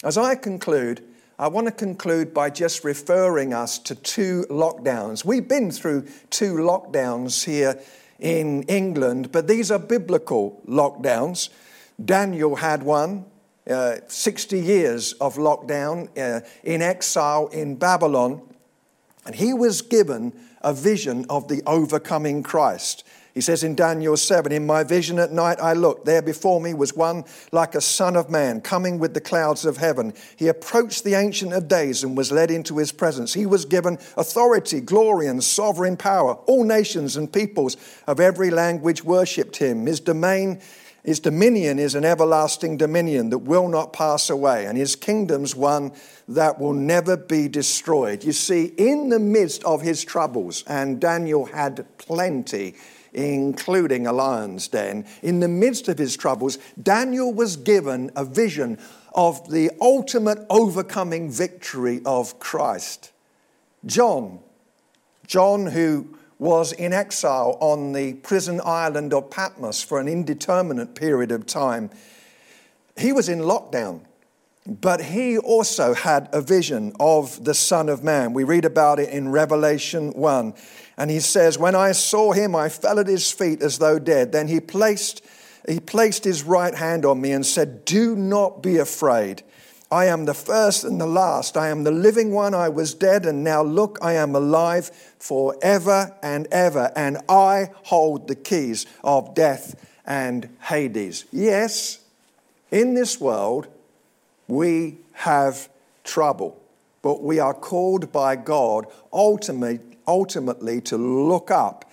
As 0.05 0.19
I 0.19 0.35
conclude, 0.35 1.03
I 1.39 1.47
want 1.47 1.65
to 1.65 1.71
conclude 1.71 2.31
by 2.31 2.51
just 2.51 2.83
referring 2.83 3.55
us 3.55 3.79
to 3.79 3.95
two 3.95 4.45
lockdowns. 4.51 5.25
We've 5.25 5.47
been 5.47 5.71
through 5.71 6.05
two 6.29 6.53
lockdowns 6.57 7.43
here 7.43 7.81
in 8.19 8.61
England, 8.63 9.31
but 9.31 9.47
these 9.47 9.71
are 9.71 9.79
biblical 9.79 10.61
lockdowns. 10.67 11.49
Daniel 12.03 12.57
had 12.57 12.83
one, 12.83 13.25
uh, 13.67 13.95
60 14.07 14.59
years 14.59 15.13
of 15.13 15.37
lockdown 15.37 16.15
uh, 16.15 16.45
in 16.63 16.83
exile 16.83 17.47
in 17.47 17.75
Babylon, 17.75 18.43
and 19.25 19.33
he 19.33 19.55
was 19.55 19.81
given 19.81 20.33
a 20.61 20.71
vision 20.71 21.25
of 21.31 21.47
the 21.47 21.63
overcoming 21.65 22.43
Christ. 22.43 23.03
He 23.35 23.41
says 23.41 23.65
in 23.65 23.75
Daniel 23.75 24.15
7, 24.15 24.53
In 24.53 24.65
my 24.65 24.85
vision 24.85 25.19
at 25.19 25.33
night 25.33 25.59
I 25.61 25.73
looked. 25.73 26.05
There 26.05 26.21
before 26.21 26.61
me 26.61 26.73
was 26.73 26.95
one 26.95 27.25
like 27.51 27.75
a 27.75 27.81
son 27.81 28.15
of 28.15 28.29
man 28.29 28.61
coming 28.61 28.97
with 28.97 29.13
the 29.13 29.19
clouds 29.19 29.65
of 29.65 29.75
heaven. 29.75 30.13
He 30.37 30.47
approached 30.47 31.03
the 31.03 31.15
Ancient 31.15 31.51
of 31.51 31.67
Days 31.67 32.01
and 32.01 32.15
was 32.15 32.31
led 32.31 32.49
into 32.49 32.77
his 32.77 32.93
presence. 32.93 33.33
He 33.33 33.45
was 33.45 33.65
given 33.65 33.99
authority, 34.15 34.79
glory, 34.79 35.27
and 35.27 35.43
sovereign 35.43 35.97
power. 35.97 36.35
All 36.45 36.63
nations 36.63 37.17
and 37.17 37.31
peoples 37.31 37.75
of 38.07 38.21
every 38.21 38.51
language 38.51 39.03
worshipped 39.03 39.57
him. 39.57 39.85
His 39.85 39.99
domain 39.99 40.61
his 41.05 41.19
dominion 41.19 41.77
is 41.77 41.93
an 41.93 42.03
everlasting 42.03 42.77
dominion 42.77 43.29
that 43.29 43.37
will 43.37 43.67
not 43.67 43.93
pass 43.93 44.31
away, 44.31 44.65
and 44.65 44.75
his 44.75 44.95
kingdom's 44.95 45.55
one 45.55 45.91
that 46.27 46.59
will 46.59 46.73
never 46.73 47.15
be 47.15 47.47
destroyed. 47.47 48.23
You 48.23 48.31
see, 48.31 48.73
in 48.75 49.09
the 49.09 49.19
midst 49.19 49.63
of 49.65 49.83
his 49.83 50.03
troubles, 50.03 50.63
and 50.65 50.99
Daniel 50.99 51.45
had 51.45 51.85
plenty, 51.99 52.73
including 53.15 54.05
a 54.05 54.13
lion's 54.13 54.67
den. 54.67 55.05
In 55.23 55.39
the 55.39 55.47
midst 55.47 55.87
of 55.87 55.97
his 55.97 56.15
troubles, 56.17 56.57
Daniel 56.81 57.33
was 57.33 57.55
given 57.55 58.11
a 58.15 58.25
vision 58.25 58.77
of 59.13 59.49
the 59.49 59.71
ultimate 59.79 60.45
overcoming 60.49 61.31
victory 61.31 62.01
of 62.05 62.37
Christ. 62.39 63.11
John, 63.85 64.39
John, 65.25 65.67
who 65.67 66.17
was 66.37 66.73
in 66.73 66.91
exile 66.91 67.57
on 67.61 67.93
the 67.93 68.13
prison 68.15 68.59
island 68.65 69.13
of 69.13 69.31
Patmos 69.31 69.81
for 69.81 70.01
an 70.01 70.09
indeterminate 70.09 70.93
period 70.93 71.31
of 71.31 71.45
time, 71.45 71.89
he 72.97 73.13
was 73.13 73.29
in 73.29 73.39
lockdown. 73.39 74.01
But 74.67 75.03
he 75.03 75.37
also 75.37 75.93
had 75.93 76.27
a 76.31 76.41
vision 76.41 76.93
of 76.99 77.43
the 77.43 77.53
Son 77.53 77.87
of 77.87 78.03
Man. 78.03 78.33
We 78.33 78.43
read 78.43 78.65
about 78.65 78.99
it 78.99 79.09
in 79.09 79.29
Revelation 79.29 80.11
1. 80.13 80.53
And 80.97 81.11
he 81.11 81.19
says, 81.19 81.59
When 81.59 81.75
I 81.75 81.91
saw 81.91 82.31
him, 82.31 82.55
I 82.55 82.69
fell 82.69 82.99
at 82.99 83.07
his 83.07 83.31
feet 83.31 83.61
as 83.61 83.77
though 83.77 83.99
dead. 83.99 84.31
Then 84.31 84.47
he 84.47 84.59
placed, 84.59 85.23
he 85.67 85.79
placed 85.79 86.23
his 86.23 86.43
right 86.43 86.73
hand 86.73 87.05
on 87.05 87.21
me 87.21 87.31
and 87.31 87.45
said, 87.45 87.85
Do 87.85 88.15
not 88.15 88.63
be 88.63 88.77
afraid. 88.77 89.43
I 89.91 90.05
am 90.05 90.25
the 90.25 90.33
first 90.33 90.83
and 90.83 90.99
the 90.99 91.05
last. 91.05 91.55
I 91.55 91.69
am 91.69 91.83
the 91.83 91.91
living 91.91 92.31
one. 92.31 92.55
I 92.55 92.69
was 92.69 92.95
dead, 92.95 93.25
and 93.27 93.43
now 93.43 93.61
look, 93.61 93.99
I 94.01 94.13
am 94.13 94.35
alive 94.35 94.89
forever 95.19 96.15
and 96.23 96.47
ever. 96.51 96.91
And 96.95 97.19
I 97.29 97.69
hold 97.83 98.27
the 98.27 98.35
keys 98.35 98.87
of 99.03 99.35
death 99.35 99.75
and 100.07 100.49
Hades. 100.59 101.25
Yes, 101.31 101.99
in 102.71 102.95
this 102.95 103.21
world, 103.21 103.67
we 104.47 104.97
have 105.13 105.69
trouble, 106.03 106.61
but 107.01 107.23
we 107.23 107.39
are 107.39 107.53
called 107.53 108.11
by 108.11 108.35
God 108.35 108.87
ultimately, 109.11 109.79
ultimately 110.07 110.81
to 110.81 110.97
look 110.97 111.51
up 111.51 111.91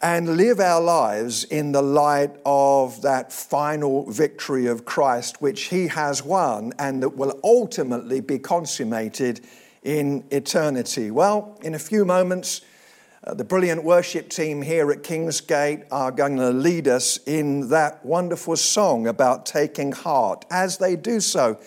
and 0.00 0.36
live 0.36 0.60
our 0.60 0.80
lives 0.80 1.44
in 1.44 1.72
the 1.72 1.82
light 1.82 2.30
of 2.46 3.02
that 3.02 3.32
final 3.32 4.08
victory 4.10 4.66
of 4.66 4.84
Christ, 4.84 5.42
which 5.42 5.64
He 5.64 5.88
has 5.88 6.24
won 6.24 6.72
and 6.78 7.02
that 7.02 7.16
will 7.16 7.38
ultimately 7.42 8.20
be 8.20 8.38
consummated 8.38 9.40
in 9.82 10.24
eternity. 10.30 11.10
Well, 11.10 11.58
in 11.62 11.74
a 11.74 11.78
few 11.78 12.04
moments, 12.04 12.60
uh, 13.24 13.34
the 13.34 13.44
brilliant 13.44 13.82
worship 13.82 14.28
team 14.28 14.62
here 14.62 14.90
at 14.92 15.02
Kingsgate 15.02 15.86
are 15.90 16.12
going 16.12 16.36
to 16.36 16.50
lead 16.50 16.86
us 16.86 17.18
in 17.26 17.68
that 17.70 18.04
wonderful 18.04 18.56
song 18.56 19.06
about 19.06 19.44
taking 19.44 19.92
heart. 19.92 20.44
As 20.50 20.78
they 20.78 20.94
do 20.94 21.20
so, 21.20 21.58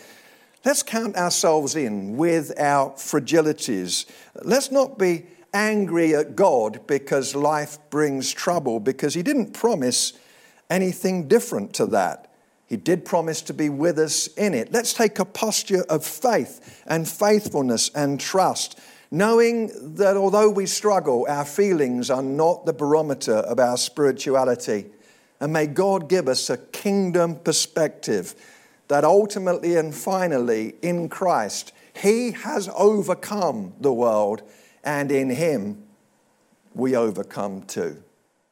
let's 0.63 0.81
count 0.81 1.17
ourselves 1.17 1.75
in 1.75 2.15
with 2.15 2.57
our 2.57 2.91
fragilities. 2.91 4.05
Let's 4.43 4.71
not 4.71 4.97
be 4.97 5.25
angry 5.53 6.15
at 6.15 6.35
God 6.35 6.87
because 6.87 7.35
life 7.35 7.77
brings 7.89 8.31
trouble, 8.31 8.79
because 8.79 9.13
He 9.13 9.21
didn't 9.21 9.51
promise 9.51 10.13
anything 10.69 11.27
different 11.27 11.73
to 11.73 11.85
that. 11.87 12.31
He 12.65 12.77
did 12.77 13.03
promise 13.03 13.41
to 13.41 13.53
be 13.53 13.67
with 13.67 13.99
us 13.99 14.27
in 14.27 14.53
it. 14.53 14.71
Let's 14.71 14.93
take 14.93 15.19
a 15.19 15.25
posture 15.25 15.83
of 15.89 16.05
faith 16.05 16.81
and 16.87 17.05
faithfulness 17.05 17.89
and 17.93 18.17
trust, 18.17 18.79
knowing 19.11 19.95
that 19.95 20.17
although 20.17 20.49
we 20.49 20.65
struggle, 20.65 21.25
our 21.29 21.45
feelings 21.45 22.09
are 22.09 22.23
not 22.23 22.65
the 22.65 22.73
barometer 22.73 23.35
of 23.35 23.59
our 23.59 23.77
spirituality. 23.77 24.85
And 25.39 25.53
may 25.53 25.67
God 25.67 26.07
give 26.07 26.27
us 26.27 26.49
a 26.49 26.57
kingdom 26.57 27.35
perspective 27.35 28.35
that 28.87 29.03
ultimately 29.03 29.75
and 29.75 29.93
finally 29.93 30.75
in 30.81 31.09
Christ, 31.09 31.73
He 31.93 32.31
has 32.31 32.69
overcome 32.75 33.73
the 33.79 33.93
world 33.93 34.43
and 34.83 35.11
in 35.11 35.29
him 35.29 35.83
we 36.73 36.95
overcome 36.95 37.63
too. 37.63 38.03